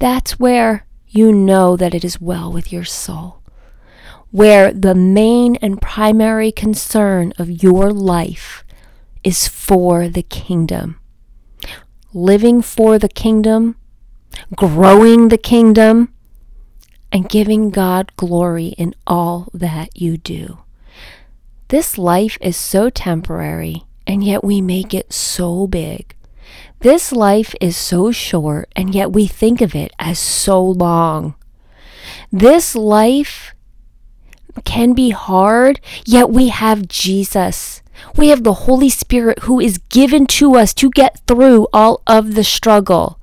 That's 0.00 0.40
where 0.40 0.86
you 1.06 1.32
know 1.32 1.76
that 1.76 1.94
it 1.94 2.04
is 2.04 2.20
well 2.20 2.52
with 2.52 2.72
your 2.72 2.84
soul. 2.84 3.42
Where 4.32 4.72
the 4.72 4.94
main 4.96 5.56
and 5.56 5.80
primary 5.80 6.50
concern 6.50 7.32
of 7.38 7.62
your 7.62 7.92
life 7.92 8.64
is 9.22 9.46
for 9.46 10.08
the 10.08 10.22
kingdom. 10.22 10.98
Living 12.12 12.62
for 12.62 12.98
the 12.98 13.08
kingdom 13.08 13.76
growing 14.56 15.28
the 15.28 15.38
kingdom, 15.38 16.12
and 17.12 17.28
giving 17.28 17.70
God 17.70 18.10
glory 18.16 18.68
in 18.78 18.94
all 19.06 19.48
that 19.52 20.00
you 20.00 20.16
do. 20.16 20.58
This 21.68 21.98
life 21.98 22.38
is 22.40 22.56
so 22.56 22.90
temporary, 22.90 23.84
and 24.06 24.24
yet 24.24 24.42
we 24.42 24.60
make 24.60 24.94
it 24.94 25.12
so 25.12 25.66
big. 25.66 26.14
This 26.80 27.12
life 27.12 27.54
is 27.60 27.76
so 27.76 28.10
short, 28.12 28.68
and 28.74 28.94
yet 28.94 29.12
we 29.12 29.26
think 29.26 29.60
of 29.60 29.74
it 29.74 29.92
as 29.98 30.18
so 30.18 30.62
long. 30.64 31.34
This 32.32 32.74
life 32.74 33.54
can 34.64 34.92
be 34.92 35.10
hard, 35.10 35.80
yet 36.04 36.30
we 36.30 36.48
have 36.48 36.88
Jesus. 36.88 37.82
We 38.16 38.28
have 38.28 38.42
the 38.42 38.64
Holy 38.64 38.88
Spirit 38.88 39.40
who 39.40 39.60
is 39.60 39.78
given 39.90 40.26
to 40.26 40.56
us 40.56 40.74
to 40.74 40.90
get 40.90 41.20
through 41.26 41.68
all 41.72 42.02
of 42.06 42.34
the 42.34 42.44
struggle. 42.44 43.18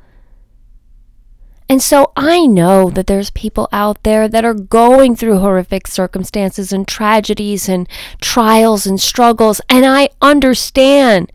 And 1.71 1.83
so 1.83 2.11
I 2.15 2.47
know 2.47 2.89
that 2.89 3.05
there's 3.05 3.29
people 3.29 3.69
out 3.71 4.01
there 4.01 4.27
that 4.27 4.43
are 4.43 4.55
going 4.55 5.15
through 5.15 5.37
horrific 5.37 5.85
circumstances 5.85 6.73
and 6.73 6.87
tragedies 6.87 7.69
and 7.69 7.87
trials 8.19 8.87
and 8.87 8.99
struggles 8.99 9.61
and 9.69 9.85
I 9.85 10.09
understand 10.19 11.31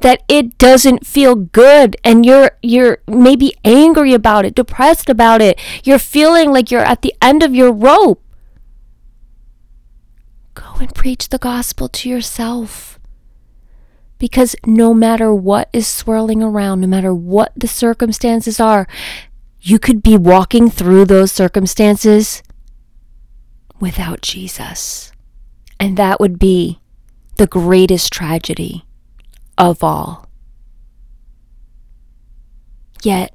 that 0.00 0.22
it 0.28 0.58
doesn't 0.58 1.06
feel 1.06 1.34
good 1.34 1.96
and 2.04 2.26
you're 2.26 2.50
you're 2.62 2.98
maybe 3.06 3.54
angry 3.64 4.12
about 4.12 4.44
it, 4.44 4.54
depressed 4.54 5.08
about 5.08 5.40
it. 5.40 5.58
You're 5.82 5.98
feeling 5.98 6.52
like 6.52 6.70
you're 6.70 6.82
at 6.82 7.00
the 7.00 7.14
end 7.22 7.42
of 7.42 7.54
your 7.54 7.72
rope. 7.72 8.22
Go 10.52 10.74
and 10.80 10.94
preach 10.94 11.30
the 11.30 11.38
gospel 11.38 11.88
to 11.88 12.10
yourself. 12.10 12.98
Because 14.18 14.56
no 14.66 14.92
matter 14.92 15.32
what 15.32 15.70
is 15.72 15.86
swirling 15.86 16.42
around, 16.42 16.80
no 16.80 16.88
matter 16.88 17.14
what 17.14 17.52
the 17.56 17.68
circumstances 17.68 18.58
are, 18.58 18.88
you 19.60 19.78
could 19.78 20.02
be 20.02 20.16
walking 20.16 20.70
through 20.70 21.04
those 21.04 21.32
circumstances 21.32 22.42
without 23.80 24.20
Jesus. 24.22 25.12
And 25.80 25.96
that 25.96 26.20
would 26.20 26.38
be 26.38 26.80
the 27.36 27.46
greatest 27.46 28.12
tragedy 28.12 28.84
of 29.56 29.82
all. 29.82 30.28
Yet, 33.02 33.34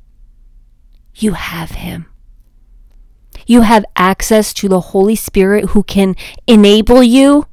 you 1.16 1.34
have 1.34 1.72
Him. 1.72 2.08
You 3.46 3.62
have 3.62 3.86
access 3.96 4.54
to 4.56 4.68
the 4.68 4.80
Holy 4.80 5.16
Spirit 5.16 5.70
who 5.70 5.84
can 5.84 6.16
enable 6.48 7.04
you 7.04 7.48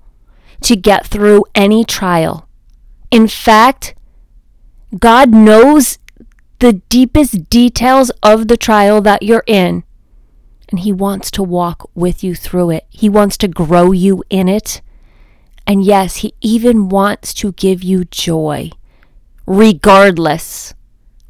to 0.62 0.76
get 0.76 1.06
through 1.06 1.44
any 1.54 1.84
trial. 1.84 2.48
In 3.10 3.26
fact, 3.26 3.94
God 4.98 5.30
knows 5.30 5.98
the 6.60 6.74
deepest 6.88 7.50
details 7.50 8.10
of 8.22 8.48
the 8.48 8.56
trial 8.56 9.00
that 9.02 9.22
you're 9.22 9.44
in. 9.46 9.84
And 10.70 10.80
He 10.80 10.92
wants 10.92 11.30
to 11.32 11.42
walk 11.42 11.90
with 11.94 12.22
you 12.22 12.34
through 12.34 12.70
it. 12.70 12.86
He 12.88 13.08
wants 13.08 13.36
to 13.38 13.48
grow 13.48 13.92
you 13.92 14.22
in 14.30 14.48
it. 14.48 14.80
And 15.66 15.84
yes, 15.84 16.16
He 16.16 16.34
even 16.40 16.88
wants 16.88 17.34
to 17.34 17.52
give 17.52 17.82
you 17.82 18.04
joy, 18.04 18.70
regardless, 19.46 20.74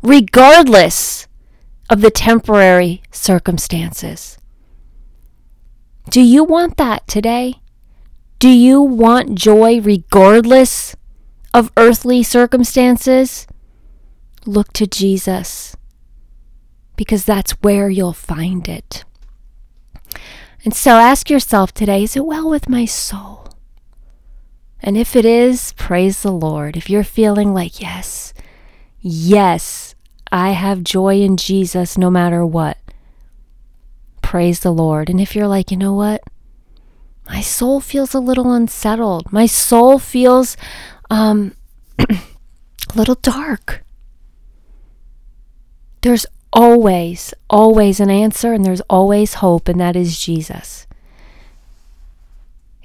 regardless 0.02 1.26
of 1.88 2.02
the 2.02 2.10
temporary 2.10 3.02
circumstances. 3.10 4.36
Do 6.10 6.20
you 6.20 6.44
want 6.44 6.76
that 6.76 7.06
today? 7.06 7.56
Do 8.38 8.48
you 8.48 8.80
want 8.80 9.34
joy 9.34 9.80
regardless 9.80 10.96
of 11.52 11.70
earthly 11.76 12.22
circumstances? 12.22 13.46
Look 14.46 14.72
to 14.74 14.86
Jesus 14.86 15.76
because 16.96 17.24
that's 17.24 17.52
where 17.62 17.88
you'll 17.88 18.12
find 18.12 18.68
it. 18.68 19.04
And 20.64 20.74
so 20.74 20.92
ask 20.92 21.30
yourself 21.30 21.72
today 21.72 22.04
is 22.04 22.16
it 22.16 22.26
well 22.26 22.48
with 22.48 22.68
my 22.68 22.84
soul? 22.84 23.48
And 24.82 24.96
if 24.96 25.14
it 25.14 25.24
is, 25.24 25.72
praise 25.74 26.22
the 26.22 26.32
Lord. 26.32 26.76
If 26.76 26.88
you're 26.88 27.04
feeling 27.04 27.52
like, 27.52 27.80
yes, 27.80 28.32
yes, 29.00 29.94
I 30.32 30.50
have 30.50 30.84
joy 30.84 31.20
in 31.20 31.36
Jesus 31.36 31.98
no 31.98 32.10
matter 32.10 32.44
what, 32.46 32.78
praise 34.22 34.60
the 34.60 34.72
Lord. 34.72 35.10
And 35.10 35.20
if 35.20 35.34
you're 35.34 35.48
like, 35.48 35.70
you 35.70 35.76
know 35.76 35.94
what? 35.94 36.22
My 37.28 37.40
soul 37.40 37.80
feels 37.80 38.14
a 38.14 38.20
little 38.20 38.52
unsettled. 38.52 39.32
My 39.32 39.46
soul 39.46 39.98
feels 39.98 40.56
um, 41.10 41.54
a 41.98 42.06
little 42.94 43.14
dark. 43.16 43.84
There's 46.02 46.26
always, 46.52 47.34
always 47.48 48.00
an 48.00 48.10
answer, 48.10 48.52
and 48.52 48.64
there's 48.64 48.80
always 48.82 49.34
hope, 49.34 49.68
and 49.68 49.80
that 49.80 49.96
is 49.96 50.18
Jesus. 50.18 50.86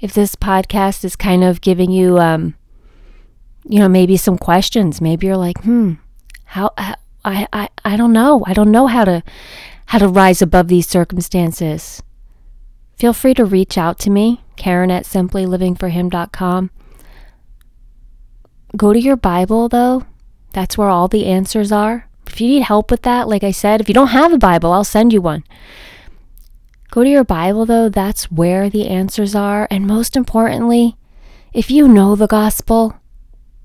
If 0.00 0.12
this 0.12 0.34
podcast 0.34 1.04
is 1.04 1.16
kind 1.16 1.42
of 1.42 1.60
giving 1.62 1.90
you, 1.90 2.18
um, 2.18 2.54
you 3.64 3.78
know, 3.78 3.88
maybe 3.88 4.16
some 4.16 4.36
questions, 4.36 5.00
maybe 5.00 5.26
you're 5.26 5.36
like, 5.36 5.62
hmm, 5.62 5.94
how, 6.44 6.72
I, 6.76 6.96
I, 7.24 7.68
I 7.84 7.96
don't 7.96 8.12
know. 8.12 8.44
I 8.46 8.52
don't 8.52 8.70
know 8.70 8.86
how 8.86 9.04
to, 9.04 9.22
how 9.86 9.98
to 9.98 10.08
rise 10.08 10.42
above 10.42 10.68
these 10.68 10.86
circumstances. 10.86 12.02
Feel 12.96 13.12
free 13.12 13.34
to 13.34 13.44
reach 13.44 13.76
out 13.78 13.98
to 14.00 14.10
me, 14.10 14.42
Karen 14.56 14.90
at 14.90 15.04
simplylivingforhim.com. 15.04 16.70
Go 18.76 18.92
to 18.92 19.00
your 19.00 19.16
Bible, 19.16 19.68
though. 19.68 20.04
That's 20.52 20.76
where 20.76 20.88
all 20.88 21.08
the 21.08 21.26
answers 21.26 21.72
are. 21.72 22.08
If 22.26 22.40
you 22.40 22.48
need 22.48 22.62
help 22.62 22.90
with 22.90 23.02
that, 23.02 23.28
like 23.28 23.44
I 23.44 23.50
said, 23.50 23.80
if 23.80 23.88
you 23.88 23.94
don't 23.94 24.08
have 24.08 24.32
a 24.32 24.38
Bible, 24.38 24.72
I'll 24.72 24.84
send 24.84 25.12
you 25.12 25.20
one. 25.20 25.44
Go 26.90 27.04
to 27.04 27.10
your 27.10 27.24
Bible, 27.24 27.66
though, 27.66 27.88
that's 27.88 28.30
where 28.30 28.70
the 28.70 28.88
answers 28.88 29.34
are. 29.34 29.66
And 29.70 29.86
most 29.86 30.16
importantly, 30.16 30.96
if 31.52 31.70
you 31.70 31.88
know 31.88 32.16
the 32.16 32.26
gospel, 32.26 32.96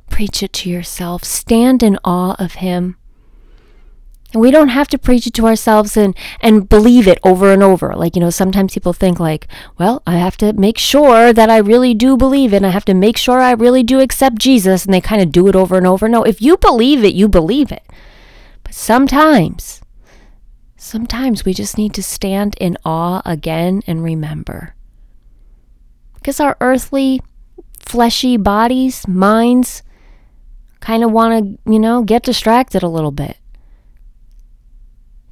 preach 0.10 0.41
it 0.43 0.54
to 0.54 0.69
yourself. 0.69 1.24
Stand 1.24 1.84
in 1.84 1.97
awe 2.04 2.36
of 2.39 2.56
Him. 2.56 2.97
And 4.34 4.41
we 4.41 4.50
don't 4.50 4.69
have 4.69 4.88
to 4.89 4.97
preach 4.97 5.28
it 5.28 5.34
to 5.36 5.45
ourselves 5.45 5.97
and, 5.97 6.15
and 6.39 6.69
believe 6.69 7.08
it 7.08 7.19
over 7.24 7.52
and 7.52 7.62
over. 7.62 7.93
Like, 7.95 8.15
you 8.15 8.21
know, 8.21 8.30
sometimes 8.30 8.74
people 8.74 8.93
think, 8.93 9.19
like, 9.19 9.47
well, 9.78 10.02
I 10.08 10.17
have 10.17 10.38
to 10.38 10.54
make 10.54 10.78
sure 10.78 11.34
that 11.34 11.50
I 11.50 11.58
really 11.58 11.93
do 11.93 12.15
believe 12.15 12.54
it. 12.54 12.58
And 12.58 12.65
I 12.65 12.69
have 12.69 12.86
to 12.86 12.93
make 12.93 13.17
sure 13.17 13.39
I 13.39 13.52
really 13.52 13.84
do 13.84 14.00
accept 14.00 14.38
Jesus. 14.38 14.86
And 14.86 14.93
they 14.93 15.02
kind 15.02 15.21
of 15.21 15.32
do 15.32 15.47
it 15.47 15.56
over 15.56 15.78
and 15.78 15.86
over. 15.86 16.08
No, 16.08 16.24
if 16.24 16.41
you 16.41 16.56
believe 16.56 17.04
it, 17.04 17.13
you 17.13 17.28
believe 17.28 17.71
it. 17.71 17.84
Sometimes, 18.71 19.81
sometimes 20.77 21.43
we 21.43 21.53
just 21.53 21.77
need 21.77 21.93
to 21.93 22.01
stand 22.01 22.55
in 22.60 22.77
awe 22.86 23.21
again 23.25 23.81
and 23.86 24.01
remember. 24.01 24.75
Because 26.13 26.39
our 26.39 26.55
earthly, 26.62 27.21
fleshy 27.79 28.38
bodies, 28.38 29.05
minds, 29.10 29.84
kind 30.79 31.03
of 31.03 31.12
want 31.12 31.43
to, 31.65 31.71
you 31.71 31.79
know, 31.79 32.01
get 32.03 32.23
distracted 32.23 32.81
a 32.81 32.88
little 32.88 33.12
bit. 33.12 33.38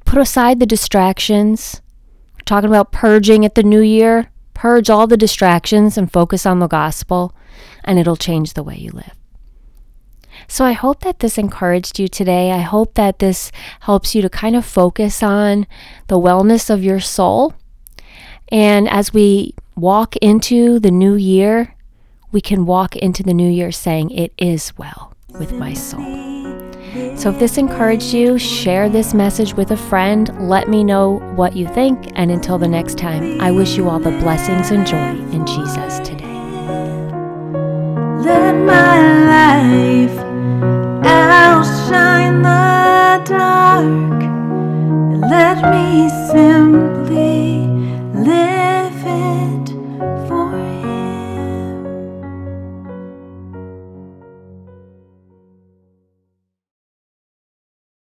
Put 0.04 0.18
aside 0.18 0.60
the 0.60 0.66
distractions. 0.66 1.80
We're 2.34 2.44
talking 2.44 2.68
about 2.68 2.92
purging 2.92 3.46
at 3.46 3.54
the 3.54 3.62
new 3.62 3.80
year. 3.80 4.30
Purge 4.52 4.90
all 4.90 5.06
the 5.06 5.16
distractions 5.16 5.96
and 5.96 6.12
focus 6.12 6.44
on 6.44 6.58
the 6.58 6.68
gospel, 6.68 7.34
and 7.84 7.98
it'll 7.98 8.16
change 8.16 8.52
the 8.52 8.62
way 8.62 8.76
you 8.76 8.90
live. 8.90 9.19
So 10.48 10.64
I 10.64 10.72
hope 10.72 11.00
that 11.00 11.20
this 11.20 11.38
encouraged 11.38 11.98
you 11.98 12.08
today. 12.08 12.52
I 12.52 12.60
hope 12.60 12.94
that 12.94 13.18
this 13.18 13.50
helps 13.80 14.14
you 14.14 14.22
to 14.22 14.28
kind 14.28 14.56
of 14.56 14.64
focus 14.64 15.22
on 15.22 15.66
the 16.08 16.18
wellness 16.18 16.70
of 16.70 16.82
your 16.82 17.00
soul. 17.00 17.54
And 18.50 18.88
as 18.88 19.12
we 19.12 19.54
walk 19.76 20.16
into 20.16 20.78
the 20.78 20.90
new 20.90 21.14
year, 21.14 21.76
we 22.32 22.40
can 22.40 22.66
walk 22.66 22.96
into 22.96 23.22
the 23.22 23.34
new 23.34 23.50
year 23.50 23.72
saying, 23.72 24.10
It 24.10 24.32
is 24.38 24.76
well 24.76 25.14
with 25.38 25.52
my 25.52 25.74
soul. 25.74 26.30
So 27.16 27.30
if 27.30 27.38
this 27.38 27.56
encouraged 27.56 28.12
you, 28.12 28.38
share 28.38 28.88
this 28.88 29.14
message 29.14 29.54
with 29.54 29.70
a 29.70 29.76
friend. 29.76 30.48
Let 30.48 30.68
me 30.68 30.82
know 30.82 31.18
what 31.36 31.54
you 31.54 31.68
think. 31.68 32.10
And 32.16 32.30
until 32.30 32.58
the 32.58 32.66
next 32.66 32.98
time, 32.98 33.40
I 33.40 33.50
wish 33.52 33.76
you 33.76 33.88
all 33.88 34.00
the 34.00 34.10
blessings 34.10 34.70
and 34.70 34.86
joy 34.86 35.10
in 35.32 35.46
Jesus 35.46 35.98
today. 36.00 36.26
Let 38.24 38.54
my 38.54 39.26
light 39.26 40.29
outshine 41.30 42.42
the 42.42 43.22
dark. 43.24 44.20
Let 45.30 45.58
me 45.72 46.08
simply. 46.32 47.69